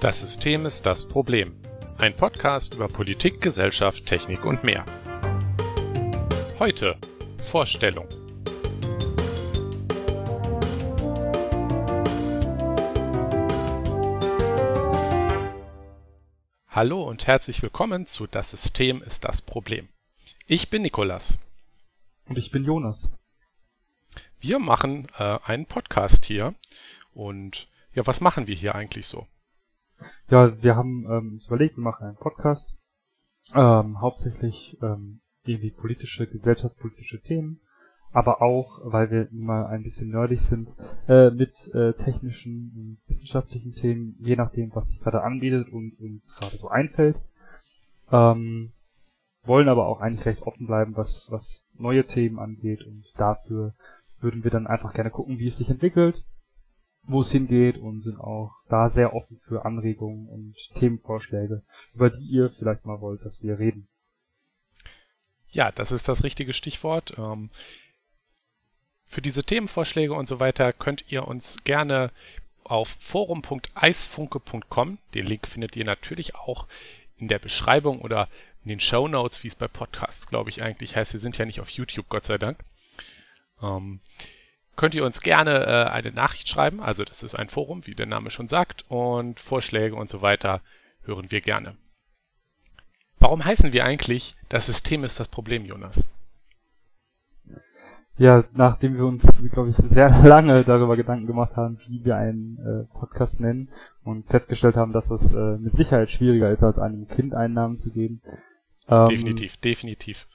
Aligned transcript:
Das 0.00 0.20
System 0.20 0.66
ist 0.66 0.86
das 0.86 1.08
Problem. 1.08 1.56
Ein 1.98 2.14
Podcast 2.14 2.74
über 2.74 2.86
Politik, 2.86 3.40
Gesellschaft, 3.40 4.06
Technik 4.06 4.44
und 4.44 4.62
mehr. 4.62 4.84
Heute 6.60 6.96
Vorstellung. 7.38 8.06
Hallo 16.68 17.02
und 17.02 17.26
herzlich 17.26 17.62
willkommen 17.62 18.06
zu 18.06 18.26
Das 18.26 18.52
System 18.52 19.02
ist 19.02 19.24
das 19.24 19.42
Problem. 19.42 19.88
Ich 20.46 20.70
bin 20.70 20.82
Nikolas. 20.82 21.38
Und 22.28 22.38
ich 22.38 22.50
bin 22.52 22.64
Jonas. 22.64 23.10
Wir 24.40 24.58
machen 24.58 25.06
äh, 25.18 25.38
einen 25.44 25.66
Podcast 25.66 26.26
hier. 26.26 26.54
Und 27.14 27.68
ja, 27.94 28.06
was 28.06 28.20
machen 28.20 28.46
wir 28.46 28.54
hier 28.54 28.74
eigentlich 28.74 29.06
so? 29.06 29.26
Ja, 30.28 30.62
wir 30.62 30.76
haben 30.76 31.06
ähm, 31.10 31.32
uns 31.32 31.46
überlegt, 31.46 31.76
wir 31.76 31.84
machen 31.84 32.06
einen 32.06 32.16
Podcast, 32.16 32.76
ähm, 33.54 34.00
hauptsächlich 34.00 34.76
ähm, 34.82 35.20
irgendwie 35.44 35.70
politische, 35.70 36.26
gesellschaftspolitische 36.26 37.22
Themen, 37.22 37.60
aber 38.12 38.42
auch, 38.42 38.80
weil 38.84 39.10
wir 39.10 39.30
immer 39.30 39.68
ein 39.68 39.82
bisschen 39.82 40.10
nerdig 40.10 40.40
sind, 40.40 40.68
äh, 41.08 41.30
mit 41.30 41.54
äh, 41.74 41.94
technischen 41.94 42.72
und 42.76 42.98
wissenschaftlichen 43.08 43.72
Themen, 43.72 44.16
je 44.18 44.36
nachdem, 44.36 44.74
was 44.74 44.88
sich 44.88 45.00
gerade 45.00 45.22
anbietet 45.22 45.70
und 45.70 45.98
uns 45.98 46.34
gerade 46.36 46.58
so 46.58 46.68
einfällt. 46.68 47.16
Ähm, 48.10 48.72
wollen 49.44 49.68
aber 49.68 49.86
auch 49.86 50.00
eigentlich 50.00 50.26
recht 50.26 50.42
offen 50.42 50.66
bleiben, 50.66 50.96
was, 50.96 51.28
was 51.30 51.68
neue 51.78 52.04
Themen 52.04 52.38
angeht 52.38 52.82
und 52.84 53.04
dafür 53.16 53.72
würden 54.20 54.44
wir 54.44 54.50
dann 54.50 54.66
einfach 54.66 54.94
gerne 54.94 55.10
gucken, 55.10 55.38
wie 55.38 55.48
es 55.48 55.58
sich 55.58 55.70
entwickelt 55.70 56.24
wo 57.06 57.20
es 57.20 57.30
hingeht 57.30 57.78
und 57.78 58.00
sind 58.00 58.18
auch 58.18 58.50
da 58.68 58.88
sehr 58.88 59.14
offen 59.14 59.36
für 59.36 59.64
Anregungen 59.64 60.28
und 60.28 60.56
Themenvorschläge, 60.74 61.62
über 61.94 62.10
die 62.10 62.24
ihr 62.24 62.50
vielleicht 62.50 62.84
mal 62.84 63.00
wollt, 63.00 63.24
dass 63.24 63.40
wir 63.42 63.58
reden. 63.58 63.88
Ja, 65.50 65.72
das 65.72 65.92
ist 65.92 66.08
das 66.08 66.24
richtige 66.24 66.52
Stichwort. 66.52 67.14
Ähm, 67.16 67.48
für 69.06 69.22
diese 69.22 69.44
Themenvorschläge 69.44 70.12
und 70.12 70.26
so 70.26 70.40
weiter 70.40 70.72
könnt 70.72 71.04
ihr 71.08 71.28
uns 71.28 71.62
gerne 71.62 72.10
auf 72.64 72.88
forum.eisfunke.com, 72.88 74.98
den 75.14 75.26
Link 75.26 75.46
findet 75.46 75.76
ihr 75.76 75.84
natürlich 75.84 76.34
auch 76.34 76.66
in 77.16 77.28
der 77.28 77.38
Beschreibung 77.38 78.00
oder 78.00 78.28
in 78.64 78.70
den 78.70 78.80
Show 78.80 79.06
Notes, 79.06 79.44
wie 79.44 79.48
es 79.48 79.54
bei 79.54 79.68
Podcasts, 79.68 80.26
glaube 80.26 80.50
ich, 80.50 80.64
eigentlich 80.64 80.96
heißt. 80.96 81.12
Wir 81.12 81.20
sind 81.20 81.38
ja 81.38 81.44
nicht 81.44 81.60
auf 81.60 81.70
YouTube, 81.70 82.08
Gott 82.08 82.24
sei 82.24 82.38
Dank. 82.38 82.58
Ähm, 83.62 84.00
könnt 84.76 84.94
ihr 84.94 85.04
uns 85.04 85.20
gerne 85.20 85.66
äh, 85.66 85.90
eine 85.90 86.12
Nachricht 86.12 86.48
schreiben. 86.48 86.80
Also 86.80 87.04
das 87.04 87.22
ist 87.22 87.34
ein 87.34 87.48
Forum, 87.48 87.86
wie 87.86 87.94
der 87.94 88.06
Name 88.06 88.30
schon 88.30 88.48
sagt. 88.48 88.84
Und 88.88 89.40
Vorschläge 89.40 89.96
und 89.96 90.08
so 90.08 90.22
weiter 90.22 90.60
hören 91.04 91.30
wir 91.30 91.40
gerne. 91.40 91.76
Warum 93.18 93.44
heißen 93.44 93.72
wir 93.72 93.84
eigentlich, 93.84 94.34
das 94.48 94.66
System 94.66 95.02
ist 95.02 95.18
das 95.18 95.28
Problem, 95.28 95.64
Jonas? 95.64 96.06
Ja, 98.18 98.44
nachdem 98.54 98.96
wir 98.96 99.04
uns, 99.04 99.26
glaube 99.52 99.70
ich, 99.70 99.76
sehr 99.76 100.08
lange 100.24 100.64
darüber 100.64 100.96
Gedanken 100.96 101.26
gemacht 101.26 101.56
haben, 101.56 101.78
wie 101.86 102.04
wir 102.04 102.16
einen 102.16 102.58
äh, 102.58 102.98
Podcast 102.98 103.40
nennen 103.40 103.68
und 104.04 104.26
festgestellt 104.26 104.76
haben, 104.76 104.92
dass 104.92 105.10
es 105.10 105.32
äh, 105.32 105.58
mit 105.58 105.72
Sicherheit 105.72 106.10
schwieriger 106.10 106.50
ist, 106.50 106.62
als 106.62 106.78
einem 106.78 107.08
Kind 107.08 107.34
einen 107.34 107.54
Namen 107.54 107.76
zu 107.76 107.90
geben. 107.90 108.22
Ähm, 108.88 109.06
definitiv, 109.06 109.58
definitiv. 109.58 110.26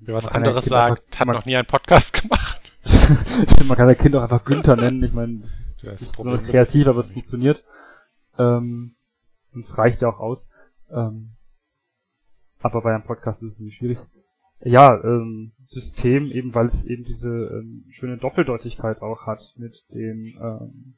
Wer 0.00 0.14
was 0.14 0.28
anderes 0.28 0.64
sagt, 0.64 1.20
hat 1.20 1.28
noch 1.28 1.44
nie 1.44 1.56
einen 1.56 1.66
Podcast 1.66 2.22
gemacht. 2.22 2.72
Man 3.66 3.76
kann 3.76 3.88
das 3.88 3.98
Kind 3.98 4.14
auch 4.14 4.22
einfach 4.22 4.44
Günther 4.44 4.76
nennen. 4.76 5.02
Ich 5.02 5.12
meine, 5.12 5.38
das 5.40 5.58
ist, 5.58 5.84
das 5.84 6.00
ist 6.00 6.16
so 6.16 6.22
kreativ, 6.22 6.86
aber 6.86 7.00
es 7.00 7.10
funktioniert. 7.10 7.64
Ähm, 8.38 8.94
und 9.52 9.64
es 9.64 9.76
reicht 9.76 10.00
ja 10.00 10.08
auch 10.08 10.20
aus. 10.20 10.50
Ähm, 10.90 11.36
aber 12.60 12.82
bei 12.82 12.94
einem 12.94 13.04
Podcast 13.04 13.42
ist 13.42 13.54
es 13.54 13.58
nicht 13.60 13.76
schwierig. 13.76 13.98
Ja, 14.60 15.02
ähm, 15.04 15.52
System, 15.66 16.32
eben 16.32 16.54
weil 16.54 16.66
es 16.66 16.84
eben 16.84 17.04
diese 17.04 17.28
ähm, 17.28 17.84
schöne 17.90 18.16
Doppeldeutigkeit 18.16 19.02
auch 19.02 19.26
hat 19.26 19.54
mit 19.56 19.84
dem 19.92 20.36
ähm, 20.40 20.94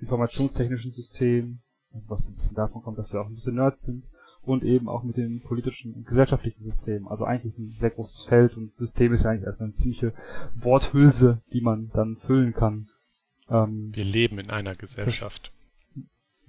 informationstechnischen 0.00 0.90
System, 0.90 1.60
was 1.90 2.26
ein 2.26 2.34
bisschen 2.34 2.56
davon 2.56 2.82
kommt, 2.82 2.98
dass 2.98 3.12
wir 3.12 3.20
auch 3.20 3.26
ein 3.26 3.34
bisschen 3.34 3.54
Nerds 3.54 3.82
sind, 3.82 4.04
und 4.44 4.64
eben 4.64 4.88
auch 4.88 5.02
mit 5.02 5.16
dem 5.16 5.40
politischen 5.40 5.94
und 5.94 6.06
gesellschaftlichen 6.06 6.62
System. 6.62 7.08
Also 7.08 7.24
eigentlich 7.24 7.56
ein 7.58 7.64
sehr 7.64 7.90
großes 7.90 8.24
Feld 8.24 8.56
und 8.56 8.74
System 8.74 9.12
ist 9.12 9.24
ja 9.24 9.30
eigentlich 9.30 9.46
erstmal 9.46 9.68
eine 9.68 9.74
ziemliche 9.74 10.12
Worthülse, 10.56 11.42
die 11.52 11.60
man 11.60 11.90
dann 11.94 12.16
füllen 12.16 12.52
kann. 12.52 12.88
Ähm, 13.48 13.90
wir 13.94 14.04
leben 14.04 14.38
in 14.38 14.50
einer 14.50 14.74
Gesellschaft. 14.74 15.52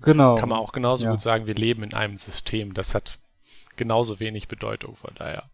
Genau. 0.01 0.35
Kann 0.35 0.49
man 0.49 0.59
auch 0.59 0.71
genauso 0.71 1.05
ja. 1.05 1.11
gut 1.11 1.21
sagen, 1.21 1.47
wir 1.47 1.55
leben 1.55 1.83
in 1.83 1.93
einem 1.93 2.17
System. 2.17 2.73
Das 2.73 2.93
hat 2.95 3.19
genauso 3.75 4.19
wenig 4.19 4.47
Bedeutung 4.47 4.95
von 4.95 5.11
daher. 5.15 5.49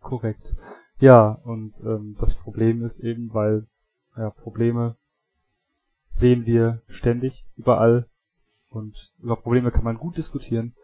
Korrekt. 0.00 0.54
Ja, 1.00 1.30
und 1.44 1.80
ähm, 1.84 2.16
das 2.18 2.34
Problem 2.34 2.84
ist 2.84 3.00
eben, 3.00 3.32
weil 3.32 3.66
ja, 4.16 4.30
Probleme 4.30 4.96
sehen 6.10 6.46
wir 6.46 6.82
ständig, 6.88 7.44
überall. 7.56 8.08
Und 8.70 9.12
über 9.18 9.36
Probleme 9.36 9.70
kann 9.70 9.84
man 9.84 9.96
gut 9.96 10.16
diskutieren. 10.16 10.74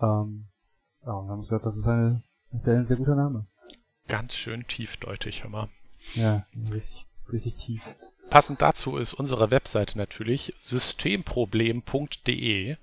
Ähm, 0.00 0.46
ja, 1.04 1.12
und 1.12 1.28
haben 1.28 1.40
gesagt, 1.40 1.66
das 1.66 1.76
ist 1.76 1.86
eine, 1.86 2.22
ein 2.52 2.86
sehr 2.86 2.96
guter 2.96 3.14
Name. 3.14 3.46
Ganz 4.08 4.34
schön 4.34 4.66
tiefdeutig, 4.66 5.42
hör 5.42 5.50
mal. 5.50 5.68
Ja, 6.14 6.46
richtig, 6.72 7.06
richtig 7.32 7.56
tief. 7.56 7.82
Passend 8.30 8.62
dazu 8.62 8.96
ist 8.96 9.14
unsere 9.14 9.50
Webseite 9.50 9.98
natürlich 9.98 10.54
systemproblem.de. 10.58 12.76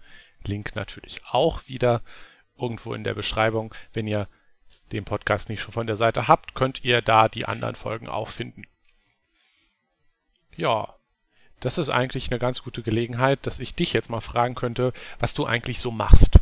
Link 0.44 0.76
natürlich 0.76 1.22
auch 1.30 1.68
wieder 1.68 2.02
irgendwo 2.58 2.94
in 2.94 3.04
der 3.04 3.14
Beschreibung. 3.14 3.74
Wenn 3.94 4.08
ihr 4.08 4.28
den 4.92 5.06
Podcast 5.06 5.50
nicht 5.50 5.62
schon 5.62 5.74
von 5.74 5.88
der 5.88 5.96
Seite 5.96 6.28
habt, 6.28 6.56
könnt 6.56 6.84
ihr 6.84 7.02
da 7.02 7.30
die 7.30 7.46
anderen 7.46 7.76
Folgen 7.76 8.08
auch 8.08 8.28
finden. 8.28 8.64
Ja, 10.56 10.96
das 11.60 11.78
ist 11.78 11.90
eigentlich 11.90 12.30
eine 12.30 12.40
ganz 12.40 12.64
gute 12.64 12.82
Gelegenheit, 12.82 13.46
dass 13.46 13.60
ich 13.60 13.76
dich 13.76 13.94
jetzt 13.94 14.10
mal 14.10 14.22
fragen 14.22 14.56
könnte, 14.56 14.94
was 15.20 15.34
du 15.34 15.46
eigentlich 15.46 15.80
so 15.80 15.92
machst. 15.92 16.40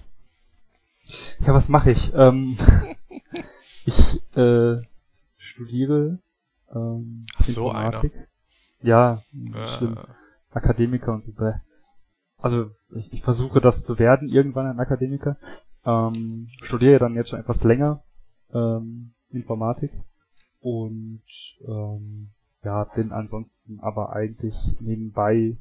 Ja, 1.39 1.53
was 1.53 1.69
mache 1.69 1.91
ich? 1.91 2.13
Ähm, 2.13 2.57
ich 3.85 4.21
äh, 4.35 4.77
studiere 5.37 6.19
ähm, 6.73 7.23
Ach 7.37 7.43
so, 7.43 7.67
Informatik. 7.67 8.15
Einer. 8.15 8.27
Ja, 8.81 9.21
äh. 9.53 9.67
schlimm. 9.67 9.97
Akademiker 10.51 11.13
und 11.13 11.21
so. 11.21 11.33
Also 12.37 12.71
ich, 12.95 13.13
ich 13.13 13.21
versuche 13.21 13.61
das 13.61 13.83
zu 13.83 13.99
werden, 13.99 14.29
irgendwann 14.29 14.67
ein 14.67 14.79
Akademiker. 14.79 15.37
Ähm, 15.85 16.47
studiere 16.63 16.99
dann 16.99 17.15
jetzt 17.15 17.29
schon 17.29 17.39
etwas 17.39 17.63
länger 17.63 18.03
ähm, 18.53 19.13
Informatik 19.29 19.91
und 20.59 21.23
ähm, 21.65 22.31
ja, 22.63 22.83
bin 22.95 23.11
ansonsten 23.11 23.79
aber 23.79 24.13
eigentlich 24.13 24.55
nebenbei 24.79 25.57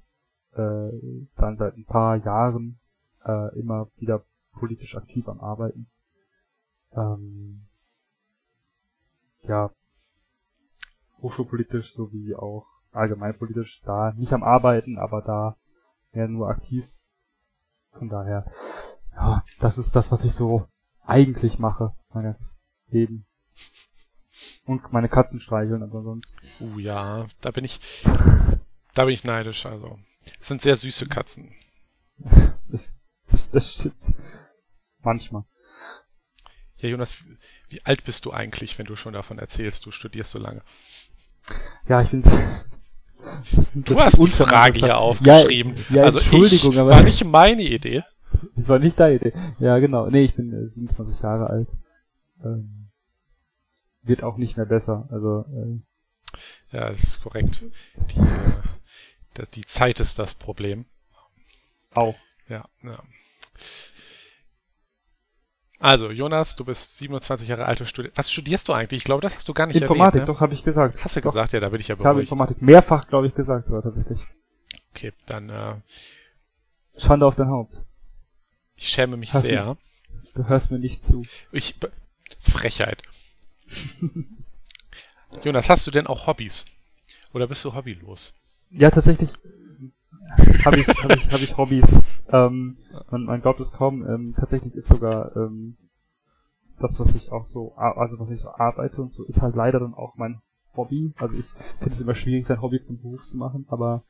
äh, 0.55 0.91
dann 1.37 1.57
seit 1.57 1.77
ein 1.77 1.85
paar 1.85 2.17
Jahren 2.17 2.81
äh, 3.25 3.59
immer 3.59 3.89
wieder 3.97 4.25
politisch 4.59 4.97
aktiv 4.97 5.29
am 5.29 5.41
Arbeiten. 5.41 5.89
Ähm, 6.93 7.67
ja, 9.43 9.71
hochschulpolitisch 11.23 11.95
sowie 11.95 12.35
auch 12.35 12.67
allgemeinpolitisch 12.93 13.83
da 13.83 14.13
nicht 14.17 14.33
am 14.33 14.43
Arbeiten, 14.43 14.99
aber 14.99 15.23
da 15.23 15.57
mehr 16.13 16.29
nur 16.29 16.49
aktiv. 16.49 16.89
Von 17.93 18.09
daher, 18.09 18.45
ja, 19.15 19.45
das 19.61 19.79
ist 19.79 19.97
das, 19.97 20.13
was 20.13 20.25
ich 20.25 20.33
so 20.33 20.69
eigentlich 21.05 21.59
mache, 21.59 21.95
mein 22.13 22.25
ganzes 22.25 22.67
Leben. 22.89 23.27
Und 24.67 24.93
meine 24.93 25.09
Katzen 25.09 25.41
streicheln, 25.41 25.83
aber 25.83 26.01
sonst. 26.03 26.37
Uh 26.61 26.79
ja, 26.79 27.27
da 27.41 27.51
bin 27.51 27.65
ich, 27.65 27.81
da 28.95 29.05
bin 29.05 29.15
ich 29.15 29.25
neidisch, 29.25 29.67
also. 29.67 29.99
Es 30.39 30.47
sind 30.47 30.61
sehr 30.61 30.77
süße 30.77 31.07
Katzen. 31.07 31.53
das, 32.69 32.95
das, 33.31 33.51
das 33.51 33.73
stimmt. 33.73 34.15
Manchmal. 35.03 35.45
Ja, 36.81 36.89
Jonas, 36.89 37.25
wie 37.69 37.85
alt 37.85 38.05
bist 38.05 38.25
du 38.25 38.33
eigentlich, 38.33 38.79
wenn 38.79 38.87
du 38.87 38.97
schon 38.97 39.15
davon 39.15 39.39
erzählst, 39.39 39.85
du 39.87 39.91
studierst 39.91 40.31
so 40.31 40.39
lange? 40.39 40.63
Ja, 41.89 42.03
ich 42.03 42.11
bin. 42.11 42.23
Du 43.75 43.99
hast 43.99 44.23
die 44.23 44.29
Frage 44.29 44.79
hier 44.79 44.97
aufgeschrieben. 44.97 45.75
Ja, 45.91 45.97
ja 45.97 46.03
also 46.05 46.21
Entschuldigung, 46.21 46.73
ich, 46.73 46.79
aber 46.79 46.91
war 46.91 47.03
nicht 47.03 47.25
meine 47.25 47.63
Idee. 47.63 48.05
Das 48.55 48.69
war 48.69 48.79
nicht 48.79 48.99
deine 48.99 49.17
Idee. 49.17 49.33
Ja, 49.59 49.79
genau. 49.81 50.09
Nee, 50.09 50.25
ich 50.25 50.37
bin 50.37 50.65
27 50.65 51.21
Jahre 51.21 51.51
alt. 51.51 51.69
Ähm, 52.45 52.91
wird 54.03 54.23
auch 54.23 54.37
nicht 54.37 54.57
mehr 54.57 54.67
besser. 54.67 55.09
Also. 55.11 55.45
Äh, 55.53 56.77
ja, 56.77 56.91
das 56.91 57.03
ist 57.03 57.23
korrekt. 57.23 57.65
Die, 58.11 58.21
äh, 58.21 59.47
die 59.55 59.65
Zeit 59.65 59.99
ist 59.99 60.19
das 60.19 60.35
Problem. 60.35 60.87
Auch. 61.95 62.17
Ja, 62.49 62.69
ja. 62.83 62.95
Also, 65.81 66.11
Jonas, 66.11 66.57
du 66.57 66.65
bist 66.65 66.99
27 66.99 67.49
Jahre 67.49 67.67
alt 67.67 67.81
und 67.81 67.87
studierst. 67.87 68.19
Was 68.19 68.33
studierst 68.33 68.69
du 68.69 68.73
eigentlich? 68.73 68.99
Ich 68.99 69.05
glaube, 69.05 69.23
das 69.23 69.37
hast 69.37 69.49
du 69.49 69.55
gar 69.55 69.67
nicht 69.67 69.77
Informatik, 69.77 70.17
erwähnt. 70.17 70.29
Ne? 70.29 70.35
doch, 70.35 70.41
habe 70.41 70.53
ich 70.53 70.65
gesagt. 70.65 71.05
Hast 71.05 71.15
du 71.15 71.21
doch, 71.21 71.31
gesagt, 71.31 71.53
ja, 71.53 71.61
da 71.61 71.69
bin 71.69 71.81
ich 71.81 71.89
ja 71.89 71.95
Ich 71.95 72.01
habe 72.01 72.15
beruhigt. 72.15 72.33
Informatik 72.33 72.63
mehrfach, 72.63 73.07
glaube 73.07 73.29
ich, 73.29 73.35
gesagt, 73.35 73.69
sogar 73.69 73.83
tatsächlich. 73.83 74.21
Okay, 74.91 75.13
dann, 75.27 75.49
äh, 75.51 75.75
Schande 76.97 77.27
auf 77.27 77.37
dein 77.37 77.49
Haupt. 77.49 77.85
ich 78.75 78.89
schäme 78.89 79.17
mich 79.17 79.33
Hast 79.33 79.45
sehr. 79.45 79.77
Du 80.35 80.49
hörst 80.49 80.73
mir 80.73 80.81
nicht 80.81 81.05
zu. 81.05 81.25
Ich, 81.53 81.77
Frechheit. 82.41 83.03
Jonas, 85.45 85.69
hast 85.69 85.87
du 85.87 85.91
denn 85.93 86.07
auch 86.07 86.27
Hobbys? 86.27 86.67
Oder 87.33 87.47
bist 87.47 87.65
du 87.65 87.75
hobbylos? 87.75 88.35
Ja, 88.71 88.91
tatsächlich 88.91 89.35
habe 90.65 90.81
ich, 90.81 90.89
hab 90.89 91.15
ich, 91.15 91.31
hab 91.31 91.41
ich 91.41 91.57
Hobbys. 91.57 92.01
Ähm, 92.29 92.77
man, 93.11 93.25
man 93.25 93.41
glaubt 93.41 93.61
es 93.61 93.73
kaum. 93.73 94.07
Ähm, 94.07 94.35
tatsächlich 94.37 94.75
ist 94.75 94.89
sogar 94.89 95.35
ähm, 95.37 95.77
das, 96.79 96.99
was 97.01 97.15
ich 97.15 97.33
auch 97.33 97.47
so, 97.47 97.75
also 97.75 98.19
was 98.19 98.31
ich 98.31 98.41
so 98.41 98.51
arbeite 98.51 99.03
und 99.03 99.13
so, 99.13 99.25
ist 99.25 99.43
halt 99.43 99.57
leider 99.57 99.81
dann 99.81 99.95
auch 99.95 100.17
mein 100.17 100.41
Hobby. 100.77 101.13
Also 101.19 101.35
ich 101.35 101.47
finde 101.79 101.91
es 101.91 102.01
immer 102.01 102.15
schwierig, 102.15 102.47
sein 102.47 102.63
Hobby 102.63 102.81
zum 102.81 103.01
Beruf 103.01 103.27
zu 103.27 103.37
machen, 103.37 103.67
aber 103.69 104.03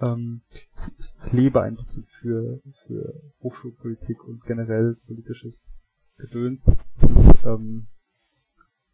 ähm, 0.00 0.42
ich, 0.50 0.68
ich 0.98 1.32
lebe 1.32 1.62
ein 1.62 1.76
bisschen 1.76 2.04
für, 2.04 2.60
für 2.86 3.20
Hochschulpolitik 3.42 4.24
und 4.24 4.44
generell 4.44 4.96
politisches 5.06 5.76
Gedöns. 6.18 6.70
Das 7.00 7.10
ist 7.10 7.44
ähm, 7.44 7.86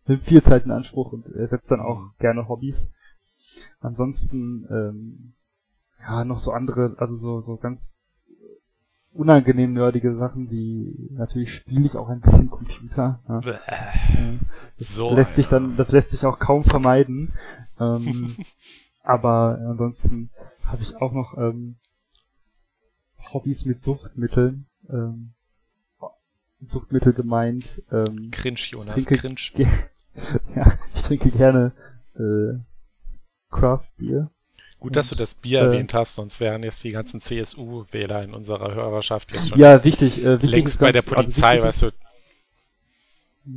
nimmt 0.07 0.23
viel 0.23 0.43
Zeit 0.43 0.65
in 0.65 0.73
Anspruch 0.73 1.13
und 1.13 1.29
ersetzt 1.29 1.71
dann 1.71 1.81
auch 1.81 2.17
gerne 2.19 2.49
Hobbys. 2.49 2.93
Ansonsten 3.81 4.67
ähm, 4.71 5.35
ja 6.01 6.25
noch 6.25 6.41
so 6.41 6.53
andere, 6.53 6.95
also 6.99 7.15
so 7.15 7.41
so 7.41 7.57
ganz 7.57 7.95
unangenehm 9.13 9.73
nerdige 9.73 10.17
Sachen 10.17 10.51
wie 10.51 11.09
natürlich 11.13 11.53
spiele 11.53 11.85
ich 11.87 11.97
auch 11.97 12.09
ein 12.09 12.21
bisschen 12.21 12.49
Computer. 12.51 13.21
Ja. 13.29 13.41
Bäh. 13.41 13.51
Äh, 13.67 14.39
Das 14.79 14.95
So 14.95 15.15
lässt 15.15 15.35
sich 15.35 15.49
dann, 15.49 15.77
das 15.77 15.91
lässt 15.91 16.11
sich 16.11 16.25
auch 16.25 16.39
kaum 16.39 16.63
vermeiden. 16.63 17.33
Ähm, 17.81 18.37
aber 19.03 19.59
ansonsten 19.69 20.31
habe 20.65 20.83
ich 20.83 20.97
auch 20.97 21.13
noch 21.13 21.37
ähm, 21.37 21.77
Hobbys 23.33 23.65
mit 23.65 23.81
Suchtmitteln. 23.83 24.67
Ähm, 24.89 25.33
Suchtmittel 26.63 27.13
gemeint. 27.13 27.83
Ähm, 27.91 28.31
Cringe, 28.31 28.59
Jonas, 28.59 28.95
trinke- 28.95 29.17
cringe. 29.19 29.35
ge 29.55 29.67
ja, 30.55 30.73
ich 30.95 31.03
trinke 31.03 31.31
gerne 31.31 31.73
äh, 32.15 32.59
Craft 33.51 33.89
Beer. 33.97 34.31
Gut, 34.81 34.97
dass 34.97 35.09
du 35.09 35.15
das 35.15 35.35
Bier 35.35 35.61
Äh, 35.61 35.65
erwähnt 35.67 35.95
hast, 35.95 36.15
sonst 36.15 36.41
wären 36.41 36.63
jetzt 36.63 36.83
die 36.83 36.89
ganzen 36.91 37.21
CSU-Wähler 37.21 38.23
in 38.23 38.33
unserer 38.35 38.75
Hörerschaft 38.75 39.31
jetzt 39.33 39.49
schon 39.51 39.59
Ja, 39.59 39.85
wichtig. 39.85 40.25
Äh, 40.25 40.35
wichtig 40.43 40.51
längst 40.51 40.81
bei 40.81 40.91
der 40.91 41.03
ganz- 41.03 41.13
also 41.13 41.23
Polizei, 41.23 41.51
wichtig 41.57 41.65
weißt 41.67 41.83
du. 41.83 41.91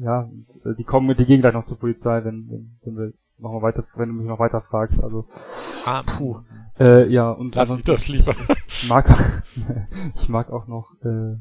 Ja, 0.02 0.20
und, 0.22 0.48
äh, 0.66 0.76
die 0.76 0.84
kommen, 0.84 1.16
die 1.16 1.26
gehen 1.26 1.42
gleich 1.42 1.54
noch 1.54 1.66
zur 1.66 1.78
Polizei, 1.80 2.24
wenn, 2.24 2.50
wenn, 2.50 2.78
wenn 2.84 2.98
wir 2.98 3.14
noch 3.40 3.52
mal 3.54 3.62
weiter, 3.62 3.84
wenn 3.96 4.10
du 4.10 4.16
mich 4.16 4.28
noch 4.28 4.40
weiter 4.40 4.62
fragst. 4.62 5.04
Also, 5.04 5.26
Ah, 5.86 6.04
puh. 6.04 6.40
Äh, 6.80 7.08
ja, 7.10 7.30
und 7.32 7.56
lass 7.56 7.68
ich 7.70 7.74
ansonsten- 7.76 7.92
das 7.92 8.08
lieber. 8.08 8.36
Ich 8.68 8.90
mag, 8.90 9.06
ich 10.16 10.30
mag 10.30 10.52
auch 10.52 10.68
noch, 10.68 10.94
äh, 11.06 11.38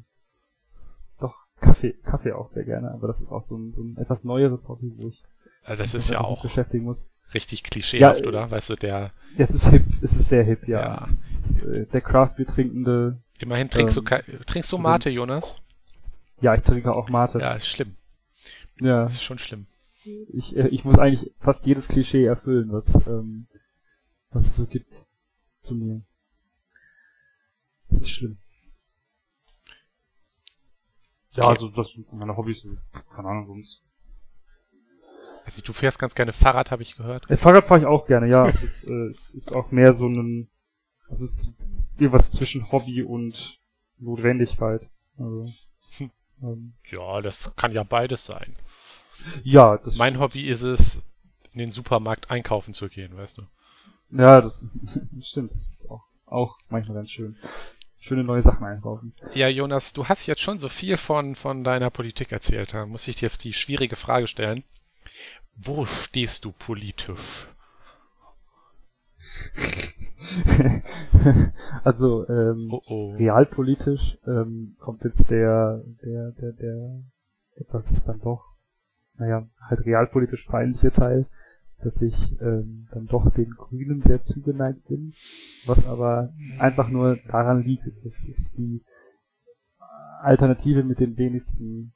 doch, 1.20 1.34
Kaffee, 1.61 1.94
Kaffee 2.05 2.32
auch 2.32 2.46
sehr 2.46 2.64
gerne, 2.64 2.93
aber 2.93 3.06
das 3.08 3.20
ist 3.20 3.32
auch 3.32 3.43
so 3.43 3.56
ein, 3.56 3.73
so 3.75 3.82
ein 3.82 3.96
etwas 3.96 4.23
neueres 4.23 4.69
Hobby, 4.69 4.93
wo 4.99 5.08
ich 5.08 5.23
Ja, 5.67 5.70
das 5.76 5.93
mich 5.93 5.94
ist 5.94 6.11
ja 6.11 6.20
auch 6.20 6.43
beschäftigen 6.43 6.84
muss. 6.84 7.08
Richtig 7.34 7.62
klischeehaft, 7.64 8.23
Ja, 8.23 8.26
oder? 8.29 8.50
Weißt 8.50 8.70
du, 8.70 8.76
der, 8.76 9.12
Ja, 9.37 9.44
es 9.44 9.50
ist 9.50 9.69
hip, 9.69 9.84
es 10.02 10.14
ist 10.17 10.29
sehr 10.29 10.44
hip, 10.44 10.67
ja. 10.69 10.81
ja. 10.81 11.08
Es 11.38 11.50
ist, 11.50 11.62
äh, 11.62 11.87
der 11.87 12.00
Craft 12.00 12.34
Beer 12.37 12.46
trinkende, 12.46 13.23
Immerhin 13.38 13.69
trinkst 13.70 13.96
Ähm, 13.96 14.05
du 14.05 14.44
trinkst 14.44 14.70
du 14.70 14.79
Mate, 14.79 15.11
Jonas? 15.11 15.56
ja, 16.40 16.55
ich 16.55 16.62
trinke 16.62 16.94
auch 16.94 17.08
Mate. 17.08 17.38
Ja, 17.40 17.52
ist 17.55 17.67
schlimm. 17.67 17.96
Ja, 18.81 19.02
Das 19.05 19.12
ist 19.14 19.23
schon 19.25 19.38
schlimm. 19.38 19.67
ich, 20.32 20.56
äh, 20.56 20.69
ich 20.69 20.84
muss 20.84 20.99
eigentlich 20.99 21.32
fast 21.40 21.67
jedes 21.67 21.88
Klischee 21.88 22.25
erfüllen, 22.25 22.70
was, 22.73 22.94
ähm, 23.06 23.46
was 24.31 24.46
es 24.46 24.56
so 24.56 24.67
gibt 24.67 25.06
zu 25.58 25.75
mir. 25.75 26.02
Das 27.90 28.00
ist 28.02 28.11
schlimm. 28.11 28.38
Ja, 31.34 31.49
also 31.49 31.69
das 31.69 31.88
sind 31.93 32.12
meine 32.12 32.37
Hobbys, 32.37 32.67
keine 33.14 33.29
Ahnung, 33.29 33.46
sonst. 33.46 33.84
Also, 35.44 35.61
du 35.62 35.73
fährst 35.73 35.99
ganz 35.99 36.15
gerne 36.15 36.33
Fahrrad, 36.33 36.71
habe 36.71 36.83
ich 36.83 36.97
gehört. 36.97 37.31
Äh, 37.31 37.37
Fahrrad 37.37 37.65
fahre 37.65 37.81
ich 37.81 37.87
auch 37.87 38.06
gerne, 38.06 38.29
ja. 38.29 38.47
es, 38.62 38.85
äh, 38.85 39.06
es 39.06 39.35
ist 39.35 39.53
auch 39.53 39.71
mehr 39.71 39.93
so 39.93 40.06
ein, 40.09 40.49
es 41.11 41.21
ist 41.21 41.55
irgendwas 41.99 42.33
zwischen 42.33 42.71
Hobby 42.71 43.03
und 43.03 43.59
Notwendigkeit. 43.99 44.89
Also, 45.19 45.47
Hm. 45.99 46.11
ähm, 46.43 46.73
Ja, 46.91 47.21
das 47.21 47.55
kann 47.56 47.73
ja 47.73 47.83
beides 47.83 48.25
sein. 48.25 48.56
ja, 49.44 49.77
das 49.79 49.97
Mein 49.97 50.19
Hobby 50.19 50.49
ist 50.49 50.62
es, 50.62 51.03
in 51.53 51.59
den 51.59 51.71
Supermarkt 51.71 52.31
einkaufen 52.31 52.73
zu 52.73 52.89
gehen, 52.89 53.17
weißt 53.17 53.39
du. 53.39 53.43
Ja, 54.11 54.41
das 54.41 54.67
stimmt, 55.21 55.53
das 55.53 55.71
ist 55.71 55.91
auch, 55.91 56.05
auch 56.27 56.56
manchmal 56.71 56.97
ganz 56.97 57.11
schön. 57.11 57.37
Schöne 57.99 58.25
neue 58.25 58.43
Sachen 58.43 58.65
einkaufen. 58.65 59.15
Ja, 59.35 59.49
Jonas, 59.49 59.93
du 59.93 60.09
hast 60.09 60.27
jetzt 60.27 60.41
schon 60.41 60.59
so 60.59 60.69
viel 60.69 60.97
von, 60.97 61.37
von 61.37 61.62
deiner 61.62 61.89
Politik 61.91 62.33
erzählt. 62.33 62.75
Da 62.75 62.85
muss 62.85 63.06
ich 63.06 63.15
dir 63.17 63.27
jetzt 63.27 63.44
die 63.44 63.53
schwierige 63.53 63.94
Frage 63.94 64.27
stellen. 64.27 64.65
Wo 65.57 65.85
stehst 65.85 66.45
du 66.45 66.53
politisch? 66.53 67.49
also, 71.85 72.29
ähm, 72.29 72.69
Oh 72.71 72.83
oh. 72.87 73.13
realpolitisch 73.13 74.19
ähm, 74.27 74.77
kommt 74.79 75.05
jetzt 75.05 75.31
der, 75.31 75.83
der, 76.03 76.33
der, 76.33 76.53
der 76.53 77.03
etwas 77.57 78.03
dann 78.05 78.21
doch, 78.21 78.45
naja, 79.17 79.47
halt 79.61 79.85
realpolitisch 79.85 80.47
peinliche 80.47 80.91
Teil, 80.91 81.27
dass 81.83 82.01
ich 82.01 82.41
ähm, 82.41 82.89
dann 82.93 83.07
doch 83.07 83.31
den 83.31 83.51
Grünen 83.51 84.01
sehr 84.01 84.23
zugeneigt 84.23 84.87
bin, 84.89 85.13
was 85.67 85.87
aber 85.87 86.33
einfach 86.59 86.89
nur 86.89 87.17
daran 87.29 87.63
liegt, 87.63 87.87
es 88.05 88.25
ist 88.25 88.57
die 88.57 88.83
Alternative 90.21 90.85
mit 90.85 91.01
den 91.01 91.17
wenigsten 91.17 91.93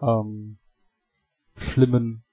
ähm, 0.00 0.58
schlimmen 1.56 2.24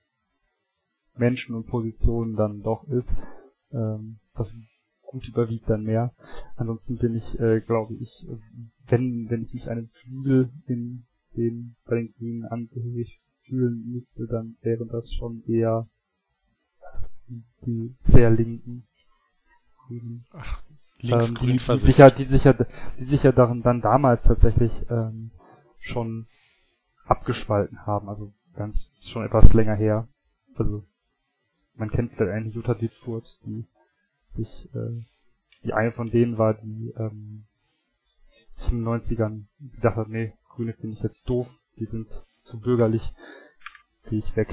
Menschen 1.16 1.56
und 1.56 1.68
Positionen 1.68 2.36
dann 2.36 2.62
doch 2.62 2.88
ist. 2.88 3.16
Ähm, 3.72 4.20
das 4.34 4.56
gut 5.02 5.28
überwiegt 5.28 5.70
dann 5.70 5.84
mehr. 5.84 6.14
Ansonsten 6.56 6.98
bin 6.98 7.16
ich, 7.16 7.40
äh, 7.40 7.62
glaube 7.62 7.96
ich, 7.96 8.26
wenn, 8.88 9.30
wenn 9.30 9.44
ich 9.44 9.54
mich 9.54 9.70
einem 9.70 9.88
Flügel 9.88 10.52
in 10.66 11.06
den, 11.36 11.76
bei 11.86 11.96
den 11.96 12.14
Grünen 12.14 12.46
angehörig 12.46 13.22
fühlen 13.44 13.92
müsste, 13.92 14.28
dann 14.28 14.58
wären 14.62 14.88
das 14.88 15.12
schon 15.12 15.44
eher 15.46 15.88
die 17.66 17.96
sehr 18.04 18.30
linken 18.30 18.88
Grünen. 19.78 20.22
Links 21.00 21.30
ähm, 21.30 21.36
grün 21.36 21.58
die, 21.58 21.58
die 21.58 21.78
sicher, 21.78 22.12
die 22.12 22.24
sicher, 22.26 22.54
die 22.54 23.04
sicher 23.04 23.32
darin 23.32 23.62
dann 23.62 23.82
damals 23.82 24.24
tatsächlich 24.24 24.86
ähm, 24.90 25.32
schon 25.80 26.28
abgespalten 27.06 27.86
haben. 27.86 28.08
Also 28.08 28.34
ganz 28.56 28.90
ist 28.92 29.10
schon 29.10 29.26
etwas 29.26 29.54
länger 29.54 29.76
her. 29.76 30.08
Also 30.56 30.84
man 31.76 31.90
kennt 31.90 32.14
vielleicht 32.14 32.32
eigentlich 32.32 32.56
Jutta 32.56 32.74
Dietfurt, 32.74 33.40
die 33.46 33.66
sich, 34.28 34.70
äh, 34.76 35.02
die 35.64 35.74
eine 35.74 35.92
von 35.92 36.10
denen 36.12 36.38
war, 36.38 36.54
die 36.54 36.94
ähm, 36.98 37.46
sich 38.52 38.72
in 38.72 38.80
den 38.84 38.88
90ern 38.88 39.46
gedacht 39.60 39.96
hat, 39.96 40.10
nee, 40.10 40.34
Grüne 40.50 40.74
finde 40.74 40.96
ich 40.98 41.04
jetzt 41.04 41.30
doof, 41.30 41.60
die 41.80 41.86
sind 41.86 42.10
zu 42.44 42.60
bürgerlich, 42.60 43.14
gehe 44.06 44.20
ich 44.20 44.36
weg. 44.36 44.50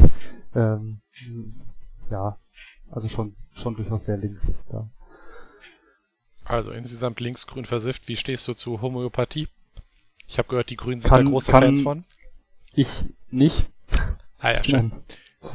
Ähm, 0.55 1.01
ja, 2.11 2.39
also 2.91 3.09
schon 3.09 3.33
schon 3.53 3.75
durchaus 3.77 4.05
sehr 4.05 4.17
links. 4.17 4.57
Ja. 4.73 4.89
Also 6.45 6.71
insgesamt 6.73 7.21
linksgrün 7.21 7.65
versifft. 7.67 8.09
Wie 8.09 8.17
stehst 8.17 8.49
du 8.49 8.55
zu 8.55 8.81
Homöopathie? 8.81 9.49
Ich 10.27 10.39
habe 10.39 10.49
gehört, 10.49 10.71
die 10.71 10.77
Grünen 10.77 11.01
sind 11.01 11.11
Kann- 11.11 11.25
da 11.27 11.31
große 11.31 11.51
Fans 11.51 11.83
von. 11.83 12.05
Ich 12.73 13.05
nicht. 13.31 13.71
Ah 14.39 14.53
ja, 14.53 14.65
schön. 14.65 14.89
Nein. 14.89 15.03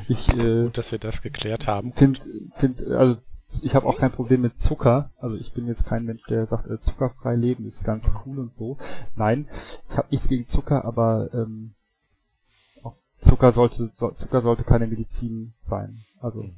Ich 0.07 0.29
äh, 0.29 0.63
Gut, 0.63 0.77
dass 0.77 0.91
wir 0.91 0.99
das 0.99 1.21
geklärt 1.21 1.67
haben. 1.67 1.91
finde, 1.91 2.19
find, 2.55 2.87
also 2.87 3.19
ich 3.61 3.75
habe 3.75 3.85
auch 3.85 3.97
kein 3.97 4.11
Problem 4.11 4.41
mit 4.41 4.57
Zucker. 4.57 5.11
Also 5.17 5.35
ich 5.35 5.53
bin 5.53 5.67
jetzt 5.67 5.85
kein 5.85 6.05
Mensch, 6.05 6.23
der 6.29 6.47
sagt, 6.47 6.67
äh, 6.67 6.79
zuckerfrei 6.79 7.35
leben 7.35 7.65
ist 7.65 7.83
ganz 7.83 8.11
cool 8.25 8.39
und 8.39 8.51
so. 8.51 8.77
Nein, 9.15 9.47
ich 9.49 9.97
habe 9.97 10.07
nichts 10.09 10.29
gegen 10.29 10.47
Zucker, 10.47 10.85
aber 10.85 11.29
ähm, 11.33 11.73
auch 12.83 12.95
Zucker 13.17 13.51
sollte 13.51 13.91
so, 13.93 14.11
Zucker 14.11 14.41
sollte 14.41 14.63
keine 14.63 14.87
Medizin 14.87 15.53
sein. 15.59 15.99
Also 16.21 16.49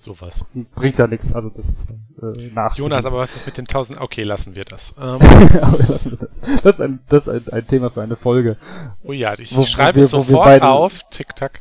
Sowas. 0.00 0.44
bringt 0.74 0.96
ja 0.98 1.06
nichts. 1.06 1.32
Also 1.32 1.50
das 1.50 1.66
ist 1.68 1.88
äh, 1.90 2.50
nach. 2.54 2.76
Jonas, 2.76 3.04
aber 3.04 3.18
was 3.18 3.34
ist 3.36 3.46
mit 3.46 3.58
den 3.58 3.66
tausend? 3.66 4.00
Okay, 4.00 4.22
lassen 4.22 4.54
wir 4.54 4.64
das. 4.64 4.94
Ähm, 5.00 5.18
lassen 5.78 6.10
wir 6.12 6.18
das. 6.18 6.40
das 6.40 6.64
ist, 6.64 6.80
ein, 6.80 7.00
das 7.08 7.26
ist 7.26 7.48
ein, 7.48 7.52
ein 7.58 7.66
Thema 7.66 7.90
für 7.90 8.02
eine 8.02 8.16
Folge, 8.16 8.56
oh 9.02 9.12
ja, 9.12 9.34
ich 9.38 9.54
Wo- 9.56 9.60
wo 9.60 9.64
schreibe 9.66 9.96
wir- 9.96 10.04
es 10.04 10.12
wo 10.12 10.18
wir 10.18 10.24
sofort 10.24 10.44
beide- 10.46 10.68
auf. 10.68 11.00
Tick-Tack. 11.10 11.60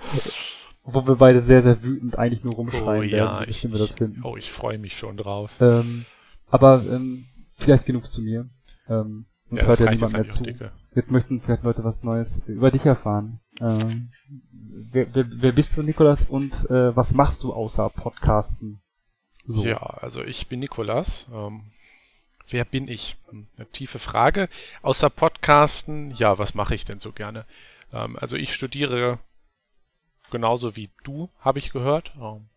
wo 0.83 1.05
wir 1.07 1.15
beide 1.15 1.41
sehr, 1.41 1.63
sehr 1.63 1.83
wütend 1.83 2.17
eigentlich 2.17 2.43
nur 2.43 2.53
rumschreien 2.53 2.99
Oh 3.01 3.03
ja, 3.03 3.39
werden, 3.39 3.49
ich, 3.49 3.63
wir 3.63 3.77
das 3.77 3.91
finden. 3.91 4.21
oh, 4.23 4.37
ich 4.37 4.51
freue 4.51 4.77
mich 4.77 4.97
schon 4.97 5.17
drauf. 5.17 5.51
Ähm, 5.59 6.05
aber 6.49 6.81
ähm, 6.91 7.25
vielleicht 7.57 7.85
genug 7.85 8.09
zu 8.09 8.21
mir. 8.21 8.49
Ähm, 8.89 9.25
uns 9.49 9.61
Ja, 9.61 9.67
hört 9.67 9.73
das 9.73 9.79
ja 9.79 9.91
jetzt 9.91 10.01
niemand 10.13 10.13
mehr 10.13 10.57
zu. 10.59 10.65
Jetzt 10.95 11.11
möchten 11.11 11.39
vielleicht 11.41 11.63
Leute 11.63 11.83
was 11.83 12.03
Neues 12.03 12.41
über 12.47 12.71
dich 12.71 12.85
erfahren. 12.85 13.39
Ähm, 13.59 14.11
wer, 14.51 15.13
wer, 15.13 15.25
wer 15.29 15.51
bist 15.51 15.75
du, 15.77 15.83
Nikolas, 15.83 16.25
und 16.25 16.69
äh, 16.69 16.95
was 16.95 17.13
machst 17.13 17.43
du 17.43 17.53
außer 17.53 17.89
Podcasten? 17.89 18.81
So. 19.45 19.65
Ja, 19.65 19.77
also 19.77 20.23
ich 20.23 20.47
bin 20.47 20.59
Nikolas. 20.59 21.27
Ähm, 21.33 21.71
wer 22.49 22.65
bin 22.65 22.87
ich? 22.87 23.17
Hm, 23.29 23.47
eine 23.55 23.69
tiefe 23.71 23.99
Frage. 23.99 24.49
Außer 24.81 25.09
Podcasten, 25.09 26.13
ja, 26.15 26.37
was 26.37 26.53
mache 26.53 26.75
ich 26.75 26.85
denn 26.85 26.99
so 26.99 27.11
gerne? 27.11 27.45
Ähm, 27.93 28.17
also 28.17 28.35
ich 28.35 28.53
studiere 28.53 29.19
genauso 30.31 30.75
wie 30.75 30.89
du, 31.03 31.29
habe 31.39 31.59
ich 31.59 31.71
gehört. 31.71 32.13
Ähm, 32.19 32.49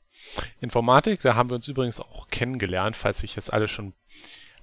Informatik, 0.61 1.21
da 1.21 1.37
haben 1.37 1.51
wir 1.51 1.55
uns 1.55 1.69
übrigens 1.69 2.01
auch 2.01 2.29
kennengelernt, 2.29 2.97
falls 2.97 3.19
sich 3.19 3.37
jetzt 3.37 3.53
alle 3.53 3.69
schon 3.69 3.95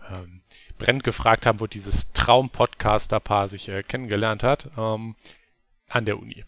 ähm, 0.09 0.41
brennend 0.77 1.03
gefragt 1.03 1.45
haben, 1.45 1.59
wo 1.59 1.67
dieses 1.67 2.11
Traum-Podcaster-Paar 2.13 3.47
sich 3.47 3.69
äh, 3.69 3.83
kennengelernt 3.83 4.43
hat, 4.43 4.69
ähm, 4.77 5.15
an 5.87 6.05
der 6.05 6.19
Uni. 6.19 6.43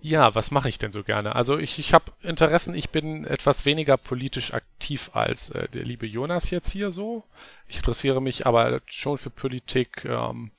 Ja, 0.00 0.34
was 0.34 0.50
mache 0.50 0.68
ich 0.68 0.76
denn 0.76 0.92
so 0.92 1.02
gerne? 1.02 1.34
Also 1.34 1.56
ich, 1.56 1.78
ich 1.78 1.94
habe 1.94 2.12
Interessen, 2.20 2.74
ich 2.74 2.90
bin 2.90 3.24
etwas 3.24 3.64
weniger 3.64 3.96
politisch 3.96 4.52
aktiv 4.52 5.10
als 5.14 5.48
äh, 5.48 5.66
der 5.68 5.84
liebe 5.84 6.06
Jonas 6.06 6.50
jetzt 6.50 6.70
hier 6.70 6.90
so. 6.90 7.24
Ich 7.66 7.76
interessiere 7.76 8.20
mich 8.20 8.46
aber 8.46 8.82
schon 8.84 9.16
für 9.16 9.30
Politik. 9.30 10.04
Ähm, 10.04 10.50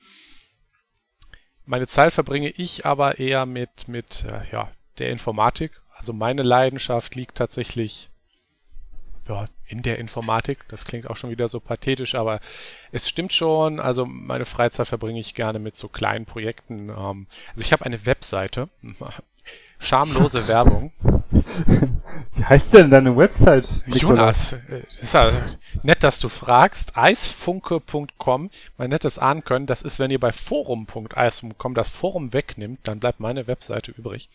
meine 1.66 1.86
Zeit 1.86 2.12
verbringe 2.12 2.50
ich 2.50 2.88
aber 2.88 3.20
eher 3.20 3.46
mit, 3.46 3.88
mit 3.88 4.24
äh, 4.24 4.52
ja, 4.52 4.72
der 4.98 5.12
Informatik. 5.12 5.80
Also 5.96 6.12
meine 6.12 6.42
Leidenschaft 6.42 7.14
liegt 7.14 7.38
tatsächlich 7.38 8.10
ja, 9.28 9.46
in 9.68 9.82
der 9.82 10.00
Informatik. 10.00 10.60
Das 10.68 10.86
klingt 10.86 11.10
auch 11.10 11.18
schon 11.18 11.30
wieder 11.30 11.48
so 11.48 11.60
pathetisch, 11.60 12.16
aber 12.16 12.40
es 12.92 13.10
stimmt 13.10 13.34
schon. 13.34 13.80
Also 13.80 14.06
meine 14.06 14.46
Freizeit 14.46 14.88
verbringe 14.88 15.20
ich 15.20 15.34
gerne 15.34 15.60
mit 15.60 15.78
so 15.78 15.88
kleinen 15.88 16.26
Projekten. 16.26 16.90
Ähm, 16.90 17.28
also 17.50 17.62
ich 17.62 17.72
habe 17.72 17.86
eine 17.86 18.06
Webseite. 18.06 18.70
Schamlose 19.80 20.48
Werbung. 20.48 20.92
Wie 22.36 22.44
heißt 22.44 22.74
denn 22.74 22.90
deine 22.90 23.16
Website? 23.16 23.68
Jonas, 23.86 24.54
äh, 24.54 24.84
ist 25.02 25.14
ja 25.14 25.32
nett, 25.84 26.04
dass 26.04 26.20
du 26.20 26.30
fragst. 26.30 26.98
Eisfunke.com, 26.98 28.50
mein 28.78 28.90
nettes 28.90 29.20
Ahnen 29.20 29.44
können, 29.44 29.66
das 29.66 29.82
ist, 29.82 30.00
wenn 30.00 30.12
ihr 30.12 30.20
bei 30.20 30.32
forum.eis.com 30.32 31.76
das 31.76 31.90
Forum 31.90 32.34
wegnimmt, 32.34 32.80
dann 32.84 33.00
bleibt 33.00 33.20
meine 33.20 33.48
Webseite 33.48 33.92
übrig. 33.92 34.30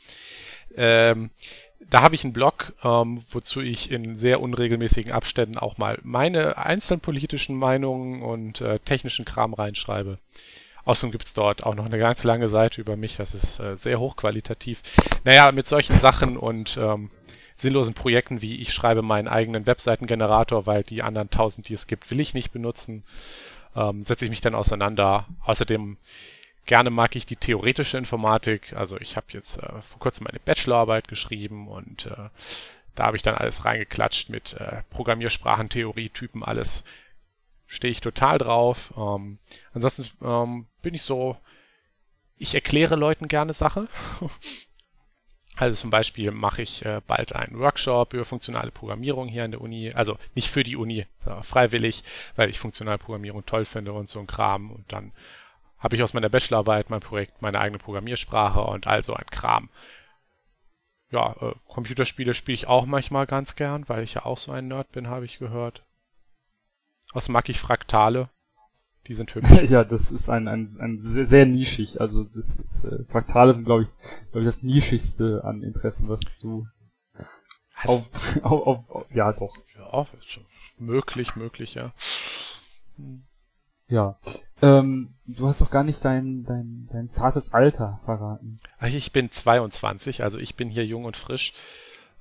Ähm, 0.77 1.31
da 1.89 2.03
habe 2.03 2.15
ich 2.15 2.25
einen 2.25 2.33
Blog, 2.33 2.73
ähm, 2.85 3.23
wozu 3.31 3.61
ich 3.61 3.91
in 3.91 4.17
sehr 4.17 4.41
unregelmäßigen 4.41 5.13
Abständen 5.13 5.59
auch 5.59 5.79
mal 5.79 5.99
meine 6.03 6.59
einzelnen 6.59 7.01
politischen 7.01 7.57
Meinungen 7.57 8.23
und 8.23 8.61
äh, 8.61 8.79
technischen 8.81 9.25
Kram 9.25 9.55
reinschreibe. 9.55 10.19
Außerdem 10.85 11.13
gibt's 11.13 11.35
dort 11.35 11.65
auch 11.65 11.75
noch 11.75 11.87
eine 11.87 11.99
ganz 11.99 12.25
lange 12.25 12.49
Seite 12.49 12.81
über 12.81 12.97
mich, 12.97 13.17
das 13.17 13.35
ist 13.35 13.61
äh, 13.61 13.77
sehr 13.77 13.99
hochqualitativ. 13.99 14.83
Naja, 15.25 15.53
mit 15.53 15.69
solchen 15.69 15.95
Sachen 15.95 16.37
und 16.37 16.79
ähm, 16.81 17.11
sinnlosen 17.55 17.95
Projekten 17.95 18.43
wie 18.43 18.57
ich 18.57 18.73
schreibe 18.73 19.03
meinen 19.03 19.29
eigenen 19.29 19.67
Webseitengenerator, 19.67 20.67
weil 20.67 20.83
die 20.83 21.03
anderen 21.03 21.31
tausend, 21.31 21.69
die 21.69 21.75
es 21.75 21.87
gibt, 21.87 22.11
will 22.11 22.21
ich 22.21 22.35
nicht 22.35 22.53
benutzen, 22.53 23.05
ähm, 23.77 24.03
setze 24.03 24.25
ich 24.25 24.31
mich 24.31 24.41
dann 24.41 24.55
auseinander. 24.55 25.27
Außerdem 25.45 25.97
Gerne 26.67 26.91
mag 26.91 27.17
ich 27.17 27.27
die 27.27 27.37
theoretische 27.37 27.99
Informatik. 27.99 28.75
Also 28.75 28.99
ich 28.99 29.17
habe 29.17 29.27
jetzt 29.31 29.63
äh, 29.63 29.83
vor 29.83 29.99
kurzem 29.99 30.25
meine 30.25 30.41
Bachelorarbeit 30.41 31.09
geschrieben 31.09 31.69
und 31.69 32.07
äh, 32.07 32.29
da 32.95 33.07
habe 33.07 33.17
ich 33.17 33.23
dann 33.23 33.35
alles 33.35 33.65
reingeklatscht 33.65 34.31
mit 34.31 34.55
äh, 34.55 34.83
Programmiersprachen, 34.91 35.69
Theorie, 35.69 36.11
Typen, 36.11 36.45
alles. 36.45 36.85
Stehe 37.67 37.91
ich 37.91 38.01
total 38.01 38.39
drauf. 38.39 38.93
Ähm, 38.97 39.39
ansonsten 39.73 40.09
ähm, 40.23 40.67
bin 40.83 40.95
ich 40.95 41.03
so, 41.03 41.37
ich 42.37 42.55
erkläre 42.55 42.97
Leuten 42.97 43.29
gerne 43.29 43.55
Sache. 43.55 43.89
Also 45.57 45.83
zum 45.83 45.91
Beispiel 45.91 46.31
mache 46.31 46.63
ich 46.63 46.87
äh, 46.87 47.03
bald 47.07 47.35
einen 47.35 47.59
Workshop 47.59 48.15
über 48.15 48.25
funktionale 48.25 48.71
Programmierung 48.71 49.29
hier 49.29 49.45
an 49.45 49.51
der 49.51 49.61
Uni. 49.61 49.93
Also 49.93 50.17
nicht 50.35 50.49
für 50.49 50.65
die 50.65 50.77
Uni, 50.77 51.07
äh, 51.27 51.43
freiwillig, 51.43 52.03
weil 52.35 52.49
ich 52.49 52.59
funktionale 52.59 52.97
Programmierung 52.97 53.45
toll 53.45 53.67
finde 53.67 53.93
und 53.93 54.09
so 54.09 54.21
ein 54.21 54.27
Kram. 54.27 54.71
Und 54.71 54.91
dann 54.91 55.13
habe 55.81 55.97
ich 55.97 56.03
aus 56.03 56.13
meiner 56.13 56.29
Bachelorarbeit 56.29 56.91
mein 56.91 57.01
Projekt, 57.01 57.43
meine 57.43 57.59
eigene 57.59 57.79
Programmiersprache 57.79 58.61
und 58.61 58.87
all 58.87 59.03
so 59.03 59.15
ein 59.15 59.27
Kram. 59.27 59.71
Ja, 61.11 61.35
äh, 61.41 61.55
Computerspiele 61.67 62.35
spiele 62.35 62.55
ich 62.55 62.69
auch 62.69 62.87
manchmal 62.87 63.27
ganz 63.27 63.57
gern, 63.57 63.89
weil 63.89 64.05
ich 64.05 64.15
ja 64.15 64.25
auch 64.25 64.39
so 64.39 64.53
ein 64.53 64.69
Nerd 64.69 64.93
bin, 64.93 65.09
habe 65.09 65.25
ich 65.25 65.39
gehört. 65.39 65.83
Außerdem 67.13 67.33
mag 67.33 67.49
ich 67.49 67.59
Fraktale. 67.59 68.29
Die 69.07 69.15
sind 69.15 69.35
hübsch. 69.35 69.51
ja, 69.71 69.83
das 69.83 70.13
ist 70.13 70.29
ein, 70.29 70.47
ein, 70.47 70.77
ein 70.79 71.01
sehr, 71.01 71.27
sehr 71.27 71.47
nischig. 71.47 72.01
Also 72.01 72.25
das 72.25 72.55
ist, 72.55 72.85
äh, 72.85 73.05
Fraktale 73.11 73.55
sind, 73.55 73.65
glaube 73.65 73.83
ich, 73.83 73.89
glaube 74.31 74.41
ich, 74.41 74.47
das 74.47 74.63
nischigste 74.63 75.43
an 75.43 75.63
Interessen, 75.63 76.09
was 76.09 76.21
du 76.41 76.67
auf, 77.85 78.11
auf, 78.43 78.45
auf, 78.67 78.91
auf, 78.91 79.07
ja 79.13 79.33
doch. 79.33 79.57
Ja, 79.77 80.07
möglich, 80.79 81.35
möglich, 81.35 81.75
ja. 81.75 81.93
Hm. 82.97 83.25
Ja. 83.89 84.19
Ähm, 84.63 85.15
du 85.27 85.47
hast 85.49 85.61
doch 85.61 85.71
gar 85.71 85.85
nicht 85.85 86.05
dein, 86.05 86.45
dein, 86.45 86.89
dein 86.93 87.07
zartes 87.07 87.53
Alter 87.53 88.01
verraten. 88.05 88.57
Ich 88.87 89.13
bin 89.13 89.31
22, 89.31 90.23
also 90.23 90.39
ich 90.39 90.57
bin 90.57 90.69
hier 90.69 90.85
jung 90.85 91.05
und 91.05 91.17
frisch. 91.17 91.53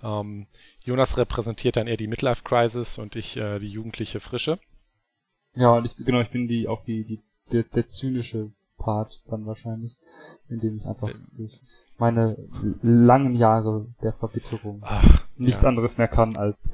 Ähm, 0.02 0.48
Jonas 0.86 1.18
repräsentiert 1.18 1.76
dann 1.76 1.88
eher 1.88 1.98
die 1.98 2.08
Midlife 2.08 2.44
Crisis 2.44 2.98
und 2.98 3.16
ich 3.16 3.36
äh, 3.38 3.60
die 3.60 3.68
jugendliche 3.68 4.20
Frische. 4.20 4.60
Ja, 5.56 5.72
und 5.72 5.86
ich, 5.86 5.96
genau, 5.98 6.22
ich 6.22 6.30
bin 6.30 6.48
die 6.48 6.68
auch 6.68 6.84
die, 6.84 7.04
die 7.04 7.22
der, 7.52 7.64
der 7.64 7.88
zynische 7.88 8.52
Part 8.78 9.22
dann 9.28 9.46
wahrscheinlich, 9.46 9.98
indem 10.48 10.78
ich 10.78 10.86
einfach 10.86 11.10
ähm, 11.10 11.28
durch 11.36 11.62
meine 11.98 12.38
langen 12.82 13.36
Jahre 13.36 13.94
der 14.02 14.14
Verbitterung 14.14 14.80
Ach, 14.84 15.28
nichts 15.36 15.64
ja. 15.64 15.70
anderes 15.70 15.98
mehr 15.98 16.08
kann 16.08 16.38
als 16.38 16.70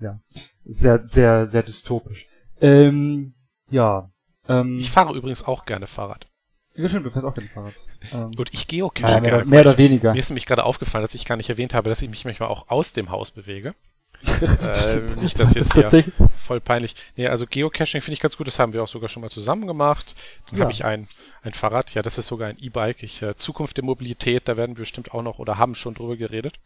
ja 0.00 0.18
sehr 0.64 1.04
sehr 1.04 1.46
sehr 1.46 1.62
dystopisch. 1.62 2.26
Ähm, 2.60 3.34
ja, 3.68 4.11
ähm, 4.48 4.78
ich 4.78 4.90
fahre 4.90 5.14
übrigens 5.14 5.44
auch 5.44 5.64
gerne 5.64 5.86
Fahrrad. 5.86 6.26
Ja, 6.74 6.88
stimmt, 6.88 7.06
du 7.06 7.10
fährst 7.10 7.26
auch 7.26 7.34
gerne 7.34 7.48
Fahrrad. 7.48 7.74
Ähm, 8.12 8.30
und 8.36 8.52
ich 8.52 8.66
geocache 8.66 9.02
naja, 9.06 9.20
mehr, 9.20 9.30
gerne. 9.30 9.44
Mehr 9.44 9.60
oder 9.60 9.78
weniger. 9.78 10.12
Mir 10.12 10.18
ist 10.18 10.30
nämlich 10.30 10.46
gerade 10.46 10.64
aufgefallen, 10.64 11.02
dass 11.02 11.14
ich 11.14 11.26
gar 11.26 11.36
nicht 11.36 11.50
erwähnt 11.50 11.74
habe, 11.74 11.90
dass 11.90 12.02
ich 12.02 12.08
mich 12.08 12.24
manchmal 12.24 12.48
auch 12.48 12.68
aus 12.68 12.92
dem 12.92 13.10
Haus 13.10 13.30
bewege. 13.30 13.74
äh, 14.40 15.00
nicht, 15.20 15.40
dass 15.40 15.54
jetzt 15.54 15.76
das 15.76 15.90
hier 15.90 16.04
voll 16.38 16.60
peinlich. 16.60 16.94
Nee, 17.16 17.26
also 17.26 17.44
Geocaching 17.44 18.00
finde 18.00 18.14
ich 18.14 18.20
ganz 18.20 18.36
gut, 18.36 18.46
das 18.46 18.60
haben 18.60 18.72
wir 18.72 18.82
auch 18.82 18.88
sogar 18.88 19.08
schon 19.08 19.20
mal 19.20 19.30
zusammen 19.30 19.66
gemacht. 19.66 20.14
Dann 20.48 20.58
ja. 20.58 20.62
habe 20.62 20.72
ich 20.72 20.84
ein, 20.84 21.08
ein 21.42 21.52
Fahrrad, 21.52 21.92
ja, 21.94 22.02
das 22.02 22.18
ist 22.18 22.28
sogar 22.28 22.48
ein 22.48 22.58
E-Bike. 22.60 23.02
Ich, 23.02 23.20
äh, 23.20 23.34
Zukunft 23.34 23.76
der 23.76 23.84
Mobilität, 23.84 24.46
da 24.46 24.56
werden 24.56 24.76
wir 24.76 24.82
bestimmt 24.82 25.12
auch 25.12 25.22
noch 25.22 25.40
oder 25.40 25.58
haben 25.58 25.74
schon 25.74 25.94
drüber 25.94 26.16
geredet. 26.16 26.60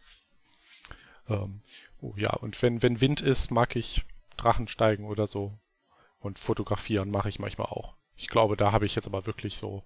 Ähm, 1.29 1.61
oh 2.01 2.13
ja, 2.15 2.33
und 2.33 2.61
wenn, 2.61 2.83
wenn 2.83 3.01
Wind 3.01 3.21
ist, 3.21 3.49
mag 3.49 3.75
ich 3.75 4.03
Drachen 4.37 4.67
steigen 4.67 5.05
oder 5.05 5.25
so. 5.25 5.53
Und 6.19 6.39
fotografieren 6.39 7.11
mache 7.11 7.29
ich 7.29 7.39
manchmal 7.39 7.67
auch. 7.67 7.95
Ich 8.15 8.27
glaube, 8.27 8.57
da 8.57 8.71
habe 8.71 8.85
ich 8.85 8.95
jetzt 8.95 9.07
aber 9.07 9.25
wirklich 9.25 9.57
so 9.57 9.83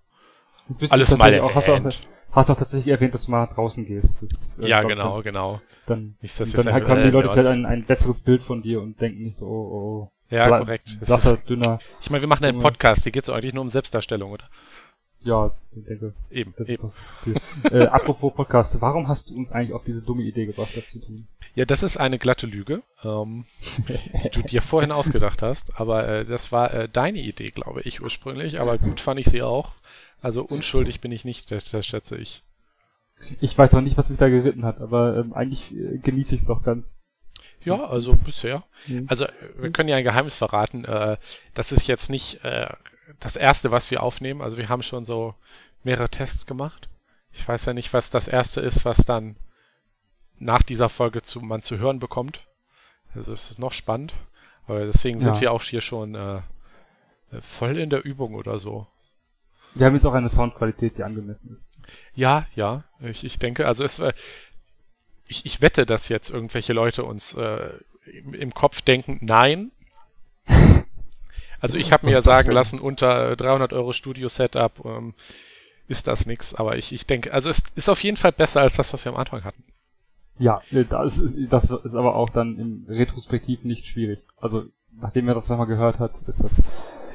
alles 0.90 1.18
mal 1.18 1.34
erwähnt. 1.34 1.52
Auch, 1.52 1.56
hast, 1.56 1.70
auch, 1.70 1.92
hast 2.32 2.50
auch 2.50 2.56
tatsächlich 2.56 2.88
erwähnt, 2.88 3.14
dass 3.14 3.26
du 3.26 3.32
mal 3.32 3.46
draußen 3.46 3.86
gehst. 3.86 4.22
Ist, 4.22 4.60
äh, 4.60 4.70
ja, 4.70 4.82
genau, 4.82 5.14
ganz, 5.14 5.24
genau. 5.24 5.62
Dann, 5.86 6.16
nicht, 6.22 6.40
dass 6.40 6.52
dann 6.52 6.72
halt 6.72 6.88
haben 6.88 7.04
die 7.04 7.10
Leute 7.10 7.30
vielleicht 7.30 7.50
ein, 7.50 7.66
ein 7.66 7.84
besseres 7.84 8.22
Bild 8.22 8.42
von 8.42 8.62
dir 8.62 8.82
und 8.82 9.00
denken 9.02 9.24
nicht 9.24 9.36
so, 9.36 9.46
oh, 9.46 9.50
oh. 9.50 10.12
Ja, 10.30 10.48
korrekt. 10.48 10.98
Blasser, 11.02 11.36
dünner. 11.38 11.80
Ich 12.02 12.10
meine, 12.10 12.22
wir 12.22 12.30
machen 12.30 12.46
einen 12.46 12.60
Podcast, 12.60 13.04
hier 13.04 13.12
geht 13.12 13.24
es 13.24 13.30
eigentlich 13.30 13.54
nur 13.54 13.64
um 13.64 13.70
Selbstdarstellung, 13.70 14.32
oder? 14.32 14.46
Ja, 15.24 15.52
ich 15.76 15.84
denke. 15.84 16.14
Eben, 16.32 16.54
das 16.58 16.68
eben. 16.68 16.88
ist 16.88 16.98
das 16.98 17.20
Ziel. 17.20 17.36
äh, 17.72 17.84
apropos 17.88 18.34
Podcast, 18.34 18.82
warum 18.82 19.08
hast 19.08 19.30
du 19.30 19.36
uns 19.36 19.52
eigentlich 19.52 19.74
auf 19.74 19.84
diese 19.84 20.02
dumme 20.02 20.24
Idee 20.24 20.46
gebracht, 20.46 20.76
das 20.76 20.90
zu 20.90 21.00
tun? 21.00 21.28
Ja, 21.54 21.66
das 21.66 21.84
ist 21.84 21.98
eine 21.98 22.18
glatte 22.18 22.48
Lüge, 22.48 22.82
ähm, 23.04 23.46
die 24.24 24.30
du 24.30 24.42
dir 24.42 24.62
vorhin 24.62 24.92
ausgedacht 24.92 25.42
hast. 25.42 25.80
Aber 25.80 26.08
äh, 26.08 26.26
das 26.26 26.52
war 26.52 26.74
äh, 26.74 26.90
deine 26.90 27.20
Idee, 27.20 27.48
glaube 27.48 27.82
ich, 27.82 28.02
ursprünglich. 28.02 28.60
Aber 28.60 28.78
gut 28.78 29.00
fand 29.00 29.20
ich 29.20 29.28
sie 29.28 29.44
auch. 29.44 29.74
Also 30.22 30.44
unschuldig 30.44 31.02
bin 31.02 31.12
ich 31.12 31.26
nicht, 31.26 31.52
das, 31.52 31.72
das 31.72 31.86
schätze 31.86 32.18
ich. 32.18 32.44
Ich 33.40 33.58
weiß 33.58 33.76
auch 33.76 33.82
nicht, 33.82 33.98
was 33.98 34.10
mich 34.10 34.20
da 34.20 34.30
geritten 34.30 34.66
hat, 34.66 34.82
aber 34.82 35.18
ähm, 35.18 35.34
eigentlich 35.34 35.76
äh, 35.76 35.98
genieße 35.98 36.36
ich 36.36 36.42
es 36.42 36.48
doch 36.48 36.64
ganz. 36.64 36.96
Ja, 37.64 37.84
also 37.84 38.16
bisher. 38.16 38.64
Mhm. 38.88 39.06
Also 39.08 39.26
wir 39.60 39.72
können 39.72 39.90
ja 39.90 39.96
ein 39.96 40.04
Geheimnis 40.04 40.38
verraten. 40.38 40.86
Äh, 40.86 41.18
das 41.54 41.72
ist 41.72 41.88
jetzt 41.88 42.10
nicht 42.10 42.44
äh, 42.44 42.68
das 43.20 43.36
erste, 43.36 43.72
was 43.72 43.92
wir 43.92 44.04
aufnehmen. 44.04 44.42
Also 44.42 44.58
wir 44.58 44.70
haben 44.70 44.84
schon 44.84 45.06
so 45.06 45.36
mehrere 45.84 46.10
Tests 46.10 46.46
gemacht. 46.46 46.90
Ich 47.32 47.48
weiß 47.48 47.66
ja 47.66 47.74
nicht, 47.74 47.94
was 47.94 48.10
das 48.10 48.28
erste 48.28 48.62
ist, 48.62 48.86
was 48.86 48.98
dann 49.06 49.36
nach 50.38 50.64
dieser 50.64 50.90
Folge 50.90 51.22
zu, 51.22 51.42
man 51.42 51.62
zu 51.62 51.78
hören 51.78 52.00
bekommt. 52.00 52.48
Also 53.14 53.32
es 53.34 53.50
ist 53.50 53.60
noch 53.60 53.72
spannend. 53.72 54.14
Aber 54.68 54.86
deswegen 54.86 55.20
ja. 55.20 55.26
sind 55.26 55.42
wir 55.42 55.52
auch 55.52 55.62
hier 55.62 55.82
schon 55.82 56.16
äh, 56.16 56.42
voll 57.42 57.78
in 57.78 57.90
der 57.90 58.04
Übung 58.06 58.36
oder 58.36 58.60
so. 58.60 58.88
Wir 59.74 59.86
haben 59.86 59.96
jetzt 59.96 60.06
auch 60.06 60.14
eine 60.14 60.30
Soundqualität, 60.30 60.98
die 60.98 61.04
angemessen 61.04 61.52
ist. 61.52 61.70
Ja, 62.14 62.46
ja. 62.56 62.84
Ich, 63.00 63.24
ich 63.24 63.40
denke, 63.40 63.68
also 63.68 63.84
es 63.84 64.00
äh, 64.00 64.14
ich, 65.32 65.46
ich 65.46 65.62
wette, 65.62 65.86
dass 65.86 66.10
jetzt 66.10 66.30
irgendwelche 66.30 66.74
Leute 66.74 67.06
uns 67.06 67.34
äh, 67.36 67.70
im, 68.06 68.34
im 68.34 68.54
Kopf 68.54 68.82
denken, 68.82 69.18
nein. 69.22 69.72
Also 71.62 71.78
ich 71.78 71.94
habe 71.94 72.08
mir 72.08 72.14
ja 72.14 72.22
sagen 72.22 72.52
lassen, 72.52 72.80
unter 72.80 73.36
300 73.36 73.72
Euro 73.74 73.94
Studio-Setup 73.94 74.84
ähm, 74.84 75.14
ist 75.88 76.08
das 76.08 76.26
nix. 76.26 76.56
Aber 76.56 76.78
ich, 76.78 76.92
ich 76.92 77.06
denke, 77.06 77.34
also 77.34 77.50
es 77.50 77.64
ist 77.76 77.90
auf 77.90 78.04
jeden 78.04 78.18
Fall 78.18 78.32
besser 78.32 78.62
als 78.62 78.76
das, 78.76 78.92
was 78.94 79.06
wir 79.06 79.12
am 79.12 79.18
Anfang 79.18 79.44
hatten. 79.44 79.64
Ja, 80.40 80.62
äh, 80.72 80.86
das 80.86 81.20
ist, 81.20 81.36
das 81.52 81.70
ist 81.70 81.94
aber 81.94 82.16
auch 82.16 82.30
dann 82.30 82.58
im 82.58 82.86
Retrospektiv 82.90 83.64
nicht 83.64 83.88
schwierig. 83.88 84.20
Also 84.38 84.66
nachdem 85.00 85.28
er 85.28 85.36
das 85.36 85.50
nochmal 85.50 85.68
gehört 85.68 86.00
hat, 86.00 86.14
ist 86.28 86.44
das. 86.44 86.62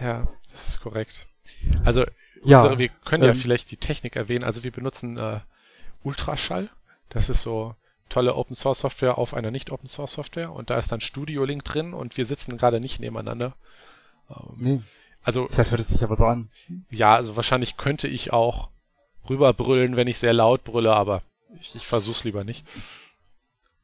Ja, 0.01 0.29
das 0.51 0.69
ist 0.69 0.81
korrekt. 0.81 1.27
Also 1.85 2.05
Ja, 2.45 2.59
unsere, 2.59 2.79
wir 2.79 2.89
können 3.05 3.25
ja 3.25 3.31
ähm, 3.31 3.37
vielleicht 3.37 3.71
die 3.71 3.79
Technik 3.79 4.15
erwähnen. 4.15 4.45
Also 4.45 4.63
wir 4.63 4.71
benutzen 4.71 5.19
äh, 5.19 5.41
Ultraschall. 6.03 6.71
Das 7.09 7.29
ist 7.29 7.43
so 7.43 7.75
tolle 8.09 8.37
Open 8.37 8.55
Source 8.55 8.81
Software 8.81 9.19
auf 9.19 9.35
einer 9.35 9.51
nicht 9.51 9.71
Open 9.71 9.89
Source 9.89 10.13
Software 10.13 10.53
und 10.53 10.71
da 10.71 10.79
ist 10.79 10.93
dann 10.93 11.01
Studio 11.01 11.45
Link 11.45 11.65
drin 11.65 11.93
und 11.93 12.17
wir 12.17 12.25
sitzen 12.25 12.57
gerade 12.57 12.79
nicht 12.79 13.01
nebeneinander. 13.01 13.55
Nee, 14.57 14.83
also 15.23 15.49
vielleicht 15.49 15.71
hört 15.71 15.81
es 15.81 15.89
sich 15.89 16.05
aber 16.05 16.17
so 16.17 16.25
an. 16.25 16.51
ja, 16.91 17.15
also 17.15 17.37
wahrscheinlich 17.37 17.77
könnte 17.77 18.09
ich 18.09 18.33
auch 18.33 18.71
rüberbrüllen, 19.29 19.97
wenn 19.97 20.07
ich 20.07 20.19
sehr 20.19 20.33
laut 20.33 20.65
brülle, 20.65 20.95
aber 20.95 21.23
ich, 21.61 21.75
ich 21.75 21.87
versuch's 21.87 22.25
lieber 22.25 22.45
nicht. 22.45 22.65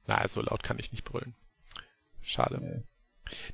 Na, 0.06 0.26
so 0.28 0.42
laut 0.42 0.62
kann 0.62 0.78
ich 0.78 0.92
nicht 0.92 1.04
brüllen. 1.04 1.34
Schade. 2.22 2.58
Nee. 2.60 2.82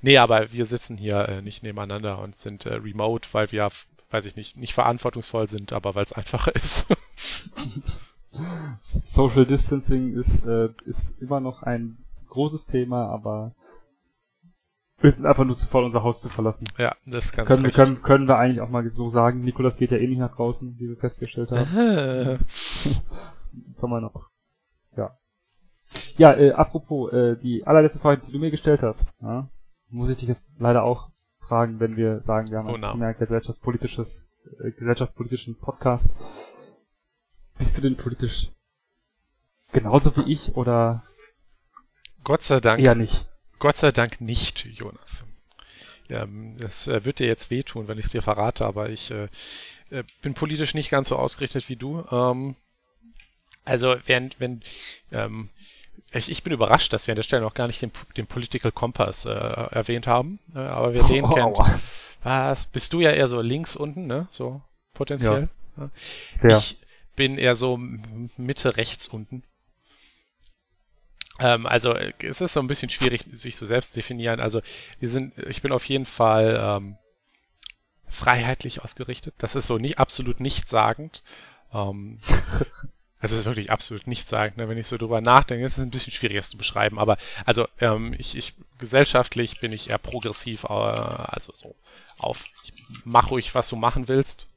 Nee, 0.02 0.18
aber 0.18 0.52
wir 0.52 0.66
sitzen 0.66 0.96
hier 0.96 1.28
äh, 1.28 1.42
nicht 1.42 1.62
nebeneinander 1.62 2.18
und 2.18 2.38
sind 2.38 2.66
äh, 2.66 2.74
remote, 2.74 3.28
weil 3.32 3.50
wir, 3.52 3.68
weiß 4.10 4.24
ich 4.26 4.36
nicht, 4.36 4.56
nicht 4.56 4.74
verantwortungsvoll 4.74 5.48
sind, 5.48 5.72
aber 5.72 5.94
weil 5.94 6.04
es 6.04 6.12
einfacher 6.12 6.54
ist. 6.56 6.88
Social 8.80 9.46
Distancing 9.46 10.14
ist, 10.14 10.44
äh, 10.44 10.70
ist 10.84 11.20
immer 11.20 11.40
noch 11.40 11.62
ein 11.62 11.98
großes 12.28 12.66
Thema, 12.66 13.08
aber 13.08 13.54
wir 15.00 15.12
sind 15.12 15.26
einfach 15.26 15.44
nur 15.44 15.56
zu 15.56 15.66
voll, 15.66 15.84
unser 15.84 16.02
Haus 16.02 16.20
zu 16.20 16.28
verlassen. 16.28 16.66
ja, 16.78 16.94
das 17.06 17.26
ist 17.26 17.32
ganz 17.32 17.48
Können, 17.48 17.62
wir- 17.62 17.68
recht. 17.68 17.76
können, 17.76 18.02
können 18.02 18.28
wir 18.28 18.36
eigentlich 18.38 18.60
auch 18.60 18.68
mal 18.68 18.88
so 18.90 19.08
sagen, 19.08 19.40
Nikolas 19.40 19.76
geht 19.76 19.90
ja 19.92 19.98
eh 19.98 20.06
nicht 20.06 20.18
nach 20.18 20.34
draußen, 20.34 20.76
wie 20.78 20.88
wir 20.88 20.96
festgestellt 20.96 21.50
haben. 21.52 21.64
Kann 23.80 23.90
man 23.90 24.02
noch. 24.02 24.28
Ja. 24.96 25.16
Ja, 26.16 26.34
äh, 26.34 26.52
apropos, 26.52 27.12
äh, 27.12 27.36
die 27.36 27.66
allerletzte 27.66 28.00
Frage, 28.00 28.20
die 28.26 28.32
du 28.32 28.38
mir 28.38 28.50
gestellt 28.50 28.82
hast, 28.82 29.04
ja, 29.20 29.48
muss 29.88 30.08
ich 30.10 30.16
dich 30.18 30.28
jetzt 30.28 30.50
leider 30.58 30.82
auch 30.82 31.10
fragen, 31.38 31.80
wenn 31.80 31.96
wir 31.96 32.20
sagen, 32.22 32.48
wir 32.50 32.58
haben 32.58 32.68
Oh, 32.68 32.76
no. 32.76 32.94
mehr 32.94 33.14
gesellschaftspolitisches, 33.14 34.28
äh, 34.62 34.70
gesellschaftspolitischen 34.72 35.56
Podcast. 35.58 36.14
Bist 37.56 37.76
du 37.78 37.82
denn 37.82 37.96
politisch 37.96 38.50
genauso 39.72 40.14
wie 40.16 40.30
ich 40.30 40.56
oder 40.56 41.02
Gott 42.24 42.42
sei 42.42 42.60
Dank, 42.60 42.80
eher 42.80 42.94
nicht? 42.94 43.27
Gott 43.58 43.76
sei 43.76 43.92
Dank 43.92 44.20
nicht, 44.20 44.66
Jonas. 44.66 45.26
Ähm, 46.10 46.56
das 46.58 46.86
äh, 46.86 47.04
wird 47.04 47.18
dir 47.18 47.26
jetzt 47.26 47.50
wehtun, 47.50 47.88
wenn 47.88 47.98
ich 47.98 48.06
es 48.06 48.12
dir 48.12 48.22
verrate, 48.22 48.64
aber 48.64 48.88
ich 48.88 49.10
äh, 49.10 49.28
äh, 49.90 50.04
bin 50.22 50.34
politisch 50.34 50.74
nicht 50.74 50.90
ganz 50.90 51.08
so 51.08 51.16
ausgerichtet 51.16 51.68
wie 51.68 51.76
du. 51.76 52.04
Ähm, 52.10 52.56
also 53.64 53.96
wenn, 54.06 54.30
wenn 54.38 54.62
ähm, 55.12 55.50
ich, 56.12 56.30
ich 56.30 56.42
bin 56.42 56.54
überrascht, 56.54 56.92
dass 56.92 57.06
wir 57.06 57.12
an 57.12 57.16
der 57.16 57.22
Stelle 57.22 57.42
noch 57.42 57.54
gar 57.54 57.66
nicht 57.66 57.82
den, 57.82 57.92
den 58.16 58.26
Political 58.26 58.72
Compass 58.72 59.26
äh, 59.26 59.30
erwähnt 59.30 60.06
haben, 60.06 60.38
äh, 60.54 60.60
aber 60.60 60.94
wer 60.94 61.02
den 61.02 61.24
Oh, 61.26 61.28
kennt, 61.28 61.58
aua. 61.58 61.80
was 62.22 62.66
bist 62.66 62.92
du 62.94 63.00
ja 63.00 63.10
eher 63.10 63.28
so 63.28 63.40
links 63.42 63.76
unten, 63.76 64.06
ne? 64.06 64.26
So 64.30 64.62
potenziell. 64.94 65.48
Sehr. 66.40 66.56
Ich 66.56 66.78
bin 67.14 67.36
eher 67.38 67.54
so 67.54 67.76
Mitte 68.36 68.76
rechts 68.76 69.06
unten. 69.08 69.42
Ähm, 71.40 71.66
also 71.66 71.94
es 71.94 72.40
ist 72.40 72.52
so 72.52 72.60
ein 72.60 72.66
bisschen 72.66 72.88
schwierig, 72.90 73.24
sich 73.30 73.56
so 73.56 73.64
selbst 73.66 73.92
zu 73.92 73.98
definieren. 74.00 74.40
Also 74.40 74.60
wir 74.98 75.08
sind, 75.10 75.36
ich 75.38 75.62
bin 75.62 75.72
auf 75.72 75.84
jeden 75.84 76.06
Fall 76.06 76.58
ähm, 76.60 76.96
freiheitlich 78.08 78.82
ausgerichtet. 78.82 79.34
Das 79.38 79.54
ist 79.54 79.66
so 79.66 79.78
nie, 79.78 79.96
absolut 79.96 80.40
nichtssagend. 80.40 81.22
Ähm, 81.72 82.18
also 83.20 83.34
es 83.34 83.40
ist 83.40 83.44
wirklich 83.46 83.70
absolut 83.70 84.06
nichtssagend. 84.06 84.56
Ne? 84.56 84.68
Wenn 84.68 84.78
ich 84.78 84.86
so 84.86 84.96
drüber 84.96 85.20
nachdenke, 85.20 85.64
ist 85.64 85.78
es 85.78 85.84
ein 85.84 85.90
bisschen 85.90 86.12
schwierig, 86.12 86.36
das 86.36 86.50
zu 86.50 86.56
beschreiben. 86.58 86.98
Aber 86.98 87.16
also 87.44 87.68
ähm, 87.80 88.14
ich, 88.18 88.36
ich 88.36 88.54
gesellschaftlich 88.78 89.60
bin 89.60 89.72
ich 89.72 89.90
eher 89.90 89.98
progressiv, 89.98 90.64
äh, 90.64 90.68
also 90.68 91.52
so 91.54 91.74
auf, 92.18 92.46
mach 93.04 93.30
ruhig, 93.30 93.54
was 93.54 93.68
du 93.68 93.76
machen 93.76 94.08
willst. 94.08 94.48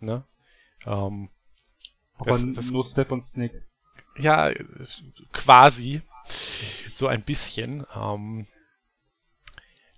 Ne? 0.00 0.22
Ähm, 0.86 1.28
aber 2.16 2.30
das- 2.30 2.44
das- 2.54 2.70
nur 2.70 2.84
Step 2.84 3.10
und 3.10 3.22
Snake. 3.22 3.62
ja, 4.16 4.50
quasi. 5.32 6.00
So 6.94 7.08
ein 7.08 7.22
bisschen. 7.22 7.84
Ähm, 7.96 8.46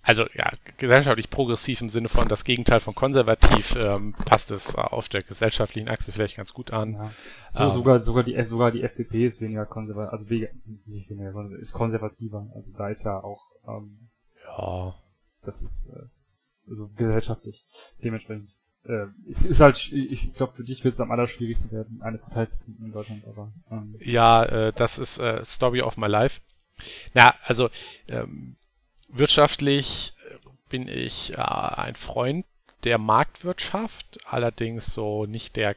also 0.01 0.25
ja, 0.33 0.49
gesellschaftlich 0.77 1.29
progressiv 1.29 1.81
im 1.81 1.89
Sinne 1.89 2.07
von 2.07 2.29
das 2.29 2.45
Gegenteil 2.45 2.79
von 2.79 2.95
konservativ 2.95 3.75
ähm, 3.75 4.13
passt 4.25 4.51
es 4.51 4.73
äh, 4.75 4.77
auf 4.79 5.09
der 5.09 5.21
gesellschaftlichen 5.21 5.89
Achse 5.89 6.11
vielleicht 6.13 6.37
ganz 6.37 6.53
gut 6.53 6.71
an. 6.71 6.93
Ja. 6.93 7.11
So, 7.49 7.63
Ähm. 7.65 7.71
sogar, 7.71 7.99
sogar 7.99 8.23
die, 8.23 8.41
sogar 8.45 8.71
die 8.71 8.83
FDP 8.83 9.25
ist 9.25 9.41
weniger 9.41 9.65
konservativ, 9.65 10.13
also 10.13 10.29
weniger, 10.29 11.59
ist 11.59 11.73
konservativer. 11.73 12.49
Also 12.55 12.71
da 12.71 12.87
ist 12.89 13.03
ja 13.03 13.21
auch, 13.21 13.41
ähm, 13.67 14.09
Ja. 14.45 14.95
das 15.43 15.61
ist, 15.61 15.87
äh, 15.87 16.07
so 16.67 16.89
gesellschaftlich 16.89 17.65
dementsprechend. 18.03 18.49
Äh, 18.87 19.07
es 19.29 19.43
ist 19.43 19.59
halt, 19.59 19.91
ich, 19.91 20.33
glaube, 20.33 20.53
für 20.55 20.63
dich 20.63 20.83
wird 20.83 20.93
es 20.93 20.99
am 20.99 21.11
allerschwierigsten 21.11 21.71
werden, 21.71 22.01
eine 22.01 22.17
Partei 22.17 22.45
zu 22.45 22.57
finden 22.63 22.85
in 22.85 22.91
Deutschland, 22.91 23.23
aber, 23.27 23.51
ähm, 23.69 23.95
Ja, 23.99 24.43
äh, 24.43 24.73
das 24.73 24.97
ist 24.97 25.19
äh, 25.19 25.43
Story 25.43 25.81
of 25.81 25.97
my 25.97 26.07
life. 26.07 26.41
Na, 27.13 27.35
also 27.43 27.69
ähm, 28.07 28.55
wirtschaftlich 29.09 30.13
äh, 30.29 30.37
bin 30.69 30.87
ich 30.87 31.33
äh, 31.33 31.41
ein 31.41 31.95
Freund 31.95 32.45
der 32.83 32.97
Marktwirtschaft, 32.97 34.19
allerdings 34.25 34.93
so 34.93 35.25
nicht 35.25 35.55
der 35.55 35.75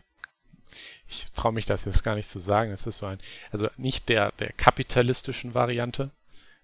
ich 1.08 1.32
traue 1.32 1.52
mich 1.52 1.66
das 1.66 1.84
jetzt 1.84 2.04
gar 2.04 2.14
nicht 2.14 2.28
zu 2.28 2.38
sagen, 2.38 2.70
es 2.70 2.86
ist 2.86 2.98
so 2.98 3.06
ein, 3.06 3.18
also 3.50 3.68
nicht 3.76 4.08
der, 4.08 4.30
der 4.32 4.52
kapitalistischen 4.52 5.54
Variante. 5.54 6.10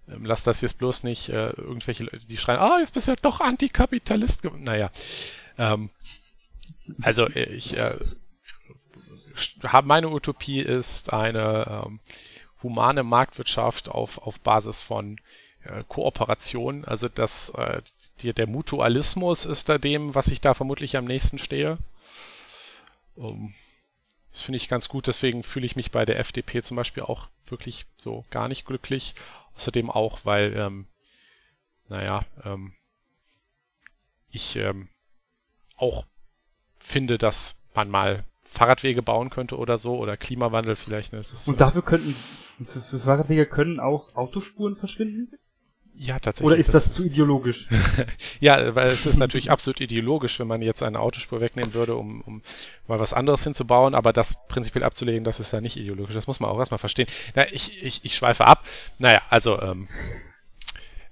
Ähm, 0.09 0.25
lass 0.25 0.45
das 0.45 0.61
jetzt 0.61 0.79
bloß 0.79 1.03
nicht 1.03 1.29
äh, 1.31 1.51
irgendwelche 1.51 2.05
Leute, 2.05 2.27
die 2.27 2.37
schreien, 2.37 2.61
ah, 2.61 2.79
jetzt 2.79 2.95
bist 2.95 3.09
du 3.09 3.13
ja 3.13 3.17
doch 3.21 3.41
Antikapitalist. 3.41 4.43
ge-" 4.43 4.53
Naja, 4.57 4.91
ähm, 5.59 5.91
also 7.03 7.29
ich 7.29 7.77
äh, 7.77 7.97
meine 9.85 10.09
Utopie 10.09 10.61
ist 10.61 11.13
eine 11.13 11.85
ähm, 11.87 12.01
humane 12.63 13.03
Marktwirtschaft 13.03 13.89
auf, 13.89 14.19
auf 14.19 14.41
Basis 14.41 14.83
von 14.83 15.19
äh, 15.65 15.83
Kooperation. 15.89 16.85
Also 16.85 17.09
das, 17.09 17.51
äh, 17.51 17.81
die, 18.21 18.33
der 18.33 18.49
Mutualismus 18.49 19.45
ist 19.45 19.69
da 19.69 19.79
dem, 19.79 20.15
was 20.15 20.29
ich 20.29 20.41
da 20.41 20.55
vermutlich 20.55 20.97
am 20.97 21.05
nächsten 21.05 21.39
stehe. 21.39 21.79
Um, 23.15 23.55
das 24.31 24.43
finde 24.43 24.57
ich 24.59 24.69
ganz 24.69 24.89
gut, 24.91 25.07
deswegen 25.07 25.43
fühle 25.43 25.65
ich 25.65 25.77
mich 25.77 25.91
bei 25.91 26.05
der 26.05 26.19
FDP 26.19 26.63
zum 26.63 26.77
Beispiel 26.77 27.03
auch 27.03 27.29
wirklich 27.47 27.87
so 27.97 28.25
gar 28.31 28.49
nicht 28.49 28.67
glücklich. 28.67 29.15
Außerdem 29.55 29.91
auch, 29.91 30.21
weil, 30.25 30.55
ähm, 30.55 30.87
naja, 31.89 32.27
ähm, 32.45 32.75
ich 34.31 34.57
ähm, 34.57 34.89
auch 35.77 36.05
finde, 36.87 37.19
dass 37.19 37.57
man 37.75 37.91
mal 37.91 38.25
Fahrradwege 38.45 39.03
bauen 39.03 39.29
könnte 39.29 39.59
oder 39.59 39.77
so 39.77 39.99
oder 39.99 40.17
Klimawandel 40.17 40.77
vielleicht. 40.77 41.13
Ne? 41.13 41.19
Das 41.19 41.33
ist, 41.33 41.49
und 41.49 41.61
dafür 41.61 41.83
könnten, 41.83 42.15
für, 42.65 42.81
für 42.81 43.01
Fahrradwege 43.01 43.47
können 43.47 43.81
auch 43.81 44.15
Autospuren 44.15 44.77
verschwinden? 44.77 45.37
ja, 45.99 46.19
tatsächlich. 46.19 46.53
Oder 46.53 46.61
ist 46.61 46.75
das, 46.75 46.95
zu 46.95 47.07
ideologisch? 47.07 47.69
Ja, 48.41 48.77
weil 48.77 48.89
es 48.89 49.07
ist 49.07 49.17
natürlich 49.17 49.51
absolut 49.51 49.81
ideologisch, 49.81 50.39
wenn 50.39 50.47
man 50.47 50.61
jetzt 50.61 50.83
eine 50.83 51.01
Autospur 51.01 51.41
wegnehmen 51.41 51.73
würde, 51.73 51.97
um, 51.97 52.21
um 52.21 52.43
mal 52.87 53.01
was 53.01 53.15
anderes 53.15 53.43
hinzubauen, 53.43 53.95
aber 53.95 54.13
das 54.13 54.47
prinzipiell 54.47 54.85
abzulegen, 54.85 55.25
das 55.25 55.41
ist 55.41 55.53
ja 55.53 55.61
nicht 55.63 55.77
ideologisch. 55.77 56.15
Das 56.15 56.27
muss 56.27 56.39
man 56.39 56.51
auch 56.51 56.59
erstmal 56.59 56.79
verstehen. 56.79 57.09
Na, 57.35 57.51
ich, 57.51 57.83
ich, 57.83 58.05
ich 58.05 58.15
schweife 58.15 58.47
ab. 58.47 58.65
Naja, 58.99 59.23
also 59.31 59.61
ähm, 59.61 59.89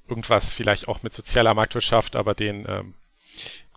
irgendwas 0.07 0.51
vielleicht 0.51 0.87
auch 0.87 1.03
mit 1.03 1.15
sozialer 1.15 1.55
Marktwirtschaft, 1.55 2.15
aber 2.15 2.35
den 2.35 2.67
ähm, 2.69 2.95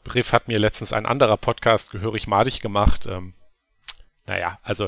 Begriff 0.07 0.31
hat 0.31 0.47
mir 0.47 0.57
letztens 0.57 0.93
ein 0.93 1.05
anderer 1.05 1.35
Podcast 1.35 1.91
gehörig 1.91 2.27
madig 2.27 2.61
gemacht. 2.61 3.05
Ähm, 3.07 3.33
naja, 4.25 4.57
also 4.63 4.87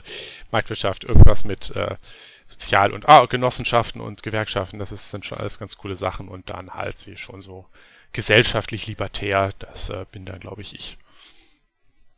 Marktwirtschaft, 0.49 1.03
irgendwas 1.03 1.43
mit 1.43 1.75
äh, 1.75 1.97
Sozial- 2.45 2.93
und 2.93 3.09
ah, 3.09 3.25
Genossenschaften 3.25 3.99
und 3.99 4.23
Gewerkschaften, 4.23 4.79
das 4.79 4.93
ist, 4.93 5.11
sind 5.11 5.25
schon 5.25 5.37
alles 5.37 5.59
ganz 5.59 5.75
coole 5.75 5.95
Sachen 5.95 6.29
und 6.29 6.49
dann 6.49 6.73
halt 6.73 6.97
sie 6.97 7.17
schon 7.17 7.41
so 7.41 7.65
gesellschaftlich 8.13 8.87
libertär, 8.87 9.51
das 9.59 9.89
äh, 9.89 10.05
bin 10.09 10.23
dann, 10.23 10.39
glaube 10.39 10.61
ich, 10.61 10.73
ich. 10.73 10.97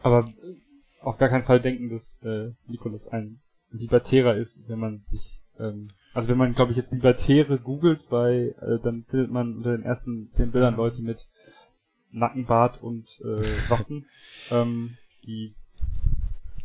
Aber 0.04 0.26
auf 1.02 1.18
gar 1.18 1.30
keinen 1.30 1.44
Fall 1.44 1.60
denken, 1.60 1.90
dass 1.90 2.22
äh, 2.22 2.52
Nikolas 2.68 3.08
ein 3.08 3.42
Libertärer 3.72 4.36
ist, 4.36 4.70
wenn 4.70 4.78
man 4.78 5.02
sich, 5.02 5.42
ähm, 5.60 5.88
also 6.14 6.30
wenn 6.30 6.38
man, 6.38 6.54
glaube 6.54 6.70
ich, 6.72 6.78
jetzt 6.78 6.94
Libertäre 6.94 7.58
googelt 7.58 8.10
bei, 8.10 8.54
äh, 8.62 8.80
dann 8.84 9.06
findet 9.06 9.32
man 9.32 9.58
unter 9.58 9.76
den 9.76 9.84
ersten 9.84 10.32
zehn 10.34 10.52
Bildern 10.52 10.76
Leute 10.76 11.02
mit 11.02 11.28
Nackenbart 12.12 12.82
und 12.82 13.22
äh, 13.22 13.70
Waffen, 13.70 14.06
ähm, 14.52 14.98
die 15.26 15.54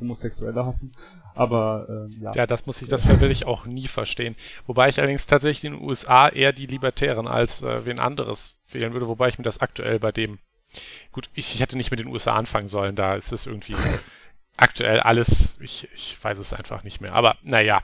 Homosexuelle 0.01 0.65
hassen. 0.65 0.93
Aber 1.35 1.87
ähm, 1.89 2.23
ja. 2.23 2.33
Ja, 2.35 2.47
das 2.47 2.67
muss 2.67 2.81
ich, 2.83 2.89
das 2.89 3.07
will 3.21 3.31
ich 3.31 3.47
auch 3.47 3.67
nie 3.67 3.89
verstehen. 3.89 4.37
Wobei 4.67 4.89
ich 4.89 4.99
allerdings 4.99 5.27
tatsächlich 5.27 5.65
in 5.65 5.79
den 5.79 5.87
USA 5.87 6.29
eher 6.29 6.53
die 6.53 6.67
Libertären 6.67 7.27
als 7.27 7.63
äh, 7.63 7.85
wen 7.85 7.99
anderes 7.99 8.59
wählen 8.71 8.93
würde, 8.93 9.09
wobei 9.09 9.29
ich 9.29 9.39
mir 9.39 9.45
das 9.45 9.61
aktuell 9.61 9.99
bei 9.99 10.13
dem 10.13 10.39
gut, 11.13 11.31
ich, 11.35 11.55
ich 11.55 11.61
hätte 11.61 11.77
nicht 11.77 11.91
mit 11.91 12.01
den 12.01 12.09
USA 12.09 12.35
anfangen 12.35 12.69
sollen, 12.69 12.97
da 12.97 13.15
ist 13.15 13.33
es 13.33 13.47
irgendwie 13.47 13.75
aktuell 14.57 15.01
alles, 15.01 15.57
ich, 15.61 15.89
ich 15.95 16.23
weiß 16.23 16.39
es 16.39 16.53
einfach 16.53 16.83
nicht 16.83 17.01
mehr. 17.01 17.13
Aber 17.13 17.37
naja, 17.43 17.83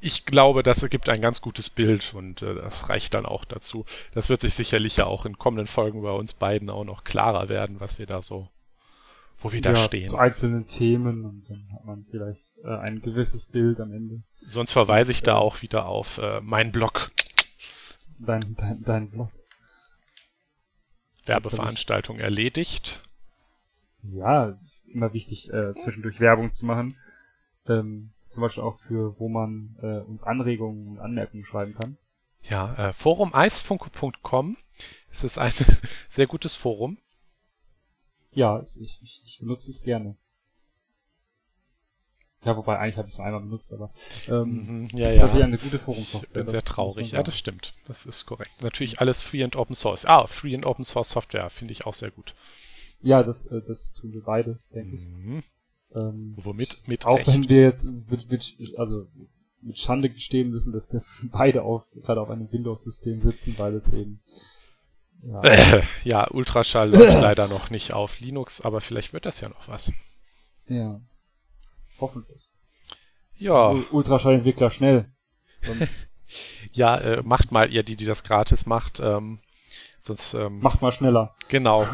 ich 0.00 0.24
glaube, 0.24 0.62
das 0.62 0.82
ergibt 0.82 1.08
ein 1.08 1.20
ganz 1.20 1.40
gutes 1.40 1.68
Bild 1.70 2.14
und 2.14 2.42
äh, 2.42 2.54
das 2.54 2.88
reicht 2.88 3.14
dann 3.14 3.26
auch 3.26 3.44
dazu. 3.44 3.84
Das 4.12 4.28
wird 4.28 4.40
sich 4.40 4.54
sicherlich 4.54 4.96
ja 4.96 5.06
auch 5.06 5.26
in 5.26 5.38
kommenden 5.38 5.66
Folgen 5.66 6.02
bei 6.02 6.10
uns 6.10 6.34
beiden 6.34 6.70
auch 6.70 6.84
noch 6.84 7.04
klarer 7.04 7.48
werden, 7.48 7.80
was 7.80 7.98
wir 7.98 8.06
da 8.06 8.22
so, 8.22 8.48
wo 9.36 9.52
wir 9.52 9.60
ja, 9.60 9.72
da 9.72 9.76
stehen. 9.76 10.08
Zu 10.08 10.16
einzelnen 10.16 10.66
Themen 10.66 11.24
und 11.24 11.44
dann 11.48 11.68
hat 11.72 11.84
man 11.84 12.06
vielleicht 12.10 12.58
äh, 12.64 12.76
ein 12.88 13.02
gewisses 13.02 13.46
Bild 13.46 13.80
am 13.80 13.92
Ende. 13.92 14.22
Sonst 14.46 14.72
verweise 14.72 15.12
ich 15.12 15.22
da 15.22 15.36
auch 15.36 15.60
wieder 15.60 15.86
auf 15.86 16.18
äh, 16.18 16.40
meinen 16.40 16.72
Blog. 16.72 17.10
Dein, 18.18 18.56
dein, 18.56 18.82
dein 18.84 19.10
Blog. 19.10 19.30
Werbeveranstaltung 21.26 22.18
erledigt. 22.18 23.02
Ja, 24.02 24.48
es 24.48 24.62
ist 24.62 24.80
immer 24.86 25.12
wichtig, 25.12 25.52
äh, 25.52 25.74
zwischendurch 25.74 26.20
Werbung 26.20 26.52
zu 26.52 26.64
machen. 26.64 26.96
Ähm, 27.66 28.12
zum 28.28 28.42
Beispiel 28.42 28.62
auch 28.62 28.78
für, 28.78 29.18
wo 29.18 29.28
man 29.28 29.76
äh, 29.82 30.00
uns 30.00 30.22
Anregungen 30.22 30.88
und 30.88 30.98
Anmerkungen 30.98 31.44
schreiben 31.44 31.74
kann. 31.74 31.96
Ja, 32.42 32.88
äh, 32.88 32.92
forumeisfunke.com. 32.92 34.56
Es 35.10 35.24
ist 35.24 35.38
ein 35.38 35.52
sehr 36.08 36.26
gutes 36.26 36.56
Forum. 36.56 36.98
Ja, 38.32 38.60
ich, 38.60 39.00
ich, 39.02 39.22
ich 39.24 39.38
benutze 39.40 39.70
es 39.70 39.82
gerne. 39.82 40.16
Ja, 42.44 42.56
wobei 42.56 42.78
eigentlich 42.78 42.96
habe 42.96 43.08
ich 43.08 43.14
es 43.14 43.18
nur 43.18 43.26
einmal 43.26 43.42
benutzt, 43.42 43.72
aber 43.74 43.90
ähm, 44.28 44.84
mhm, 44.84 44.88
ja, 44.92 45.08
ist 45.08 45.16
ja. 45.16 45.20
tatsächlich 45.22 45.44
eine 45.44 45.58
gute 45.58 45.78
Forumsoftware. 45.78 46.28
Ich 46.28 46.32
bin 46.32 46.48
sehr 46.48 46.62
traurig. 46.62 47.10
Ja, 47.10 47.22
das 47.22 47.36
stimmt. 47.36 47.74
Das 47.86 48.06
ist 48.06 48.26
korrekt. 48.26 48.62
Natürlich 48.62 49.00
alles 49.00 49.24
Free 49.24 49.42
and 49.42 49.56
Open 49.56 49.74
Source. 49.74 50.06
Ah, 50.06 50.26
Free 50.26 50.54
and 50.54 50.64
Open 50.64 50.84
Source 50.84 51.10
Software 51.10 51.50
finde 51.50 51.72
ich 51.72 51.84
auch 51.84 51.94
sehr 51.94 52.12
gut. 52.12 52.34
Ja, 53.00 53.22
das, 53.22 53.46
äh, 53.46 53.60
das 53.66 53.92
tun 53.94 54.12
wir 54.12 54.22
beide, 54.22 54.58
denke 54.72 54.96
mhm. 54.96 55.38
ich. 55.38 55.44
Ähm, 55.94 56.34
Womit? 56.36 56.82
Mit 56.86 57.06
auch 57.06 57.16
Recht. 57.18 57.28
wenn 57.28 57.48
wir 57.48 57.62
jetzt 57.62 57.84
mit, 57.84 58.30
mit, 58.30 58.56
also 58.76 59.06
mit 59.60 59.78
Schande 59.78 60.10
gestehen 60.10 60.50
müssen, 60.50 60.72
dass 60.72 60.92
wir 60.92 61.02
beide 61.32 61.62
auf, 61.62 61.84
gerade 62.02 62.20
auf 62.20 62.30
einem 62.30 62.50
Windows-System 62.52 63.20
sitzen, 63.20 63.54
weil 63.58 63.74
es 63.74 63.88
eben 63.88 64.20
ja, 65.22 65.40
äh, 65.42 65.82
ja 66.04 66.30
Ultraschall 66.30 66.90
läuft 66.90 67.14
leider 67.20 67.48
noch 67.48 67.70
nicht 67.70 67.92
auf 67.92 68.20
Linux, 68.20 68.60
aber 68.60 68.80
vielleicht 68.80 69.12
wird 69.12 69.26
das 69.26 69.40
ja 69.40 69.48
noch 69.48 69.68
was. 69.68 69.92
Ja. 70.68 71.00
Hoffentlich. 72.00 72.48
Ja. 73.36 73.70
Ultraschallentwickler 73.90 74.70
schnell. 74.70 75.10
Ja, 76.72 76.96
äh, 76.98 77.22
macht 77.22 77.52
mal 77.52 77.72
ihr, 77.72 77.82
die, 77.82 77.96
die 77.96 78.04
das 78.04 78.22
gratis 78.22 78.66
macht. 78.66 79.00
Ähm, 79.00 79.40
sonst 80.00 80.34
ähm, 80.34 80.60
macht 80.60 80.82
mal 80.82 80.92
schneller. 80.92 81.34
Genau. 81.48 81.86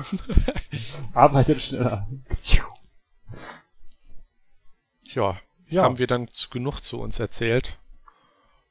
Arbeitet 1.12 1.60
schneller. 1.60 2.08
Ja, 5.14 5.40
ja, 5.68 5.82
haben 5.82 5.98
wir 5.98 6.06
dann 6.06 6.28
zu, 6.28 6.50
genug 6.50 6.80
zu 6.80 7.00
uns 7.00 7.18
erzählt? 7.18 7.78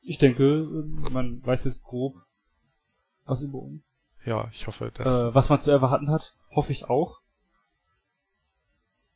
Ich 0.02 0.18
denke, 0.18 0.68
man 1.12 1.46
weiß 1.46 1.66
jetzt 1.66 1.84
grob 1.84 2.16
was 3.26 3.42
über 3.42 3.60
uns. 3.60 4.00
Ja, 4.26 4.50
ich 4.52 4.68
hoffe, 4.68 4.92
dass. 4.94 5.24
Äh, 5.24 5.36
was 5.36 5.50
man 5.50 5.60
zu 5.60 5.72
erwarten 5.72 6.10
hat, 6.10 6.36
hoffe 6.52 6.72
ich 6.72 6.90
auch. 6.90 7.22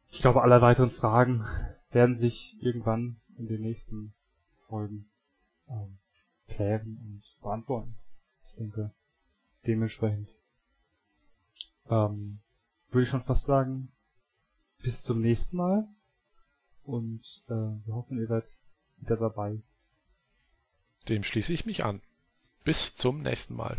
Ich 0.10 0.22
glaube, 0.22 0.42
alle 0.42 0.62
weiteren 0.62 0.90
Fragen 0.90 1.46
werden 1.92 2.16
sich 2.16 2.58
irgendwann 2.62 3.20
in 3.38 3.48
den 3.48 3.62
nächsten 3.62 4.14
Folgen 4.56 5.10
ähm, 5.70 6.00
klären 6.48 6.98
und 7.04 7.24
beantworten. 7.42 7.96
Ich 8.48 8.56
denke, 8.56 8.94
dementsprechend 9.66 10.30
ähm, 11.90 12.40
würde 12.90 13.04
ich 13.04 13.10
schon 13.10 13.24
fast 13.24 13.46
sagen, 13.46 13.92
bis 14.80 15.04
zum 15.04 15.22
nächsten 15.22 15.58
Mal. 15.58 15.88
Und 16.88 17.44
äh, 17.50 17.52
wir 17.52 17.94
hoffen, 17.94 18.18
ihr 18.18 18.28
seid 18.28 18.46
wieder 19.02 19.18
dabei. 19.18 19.60
Dem 21.10 21.22
schließe 21.24 21.54
ich 21.54 21.66
mich 21.66 21.84
an. 21.84 22.02
Bis 22.64 22.96
zum 22.96 23.22
nächsten 23.22 23.56
Mal. 23.56 23.78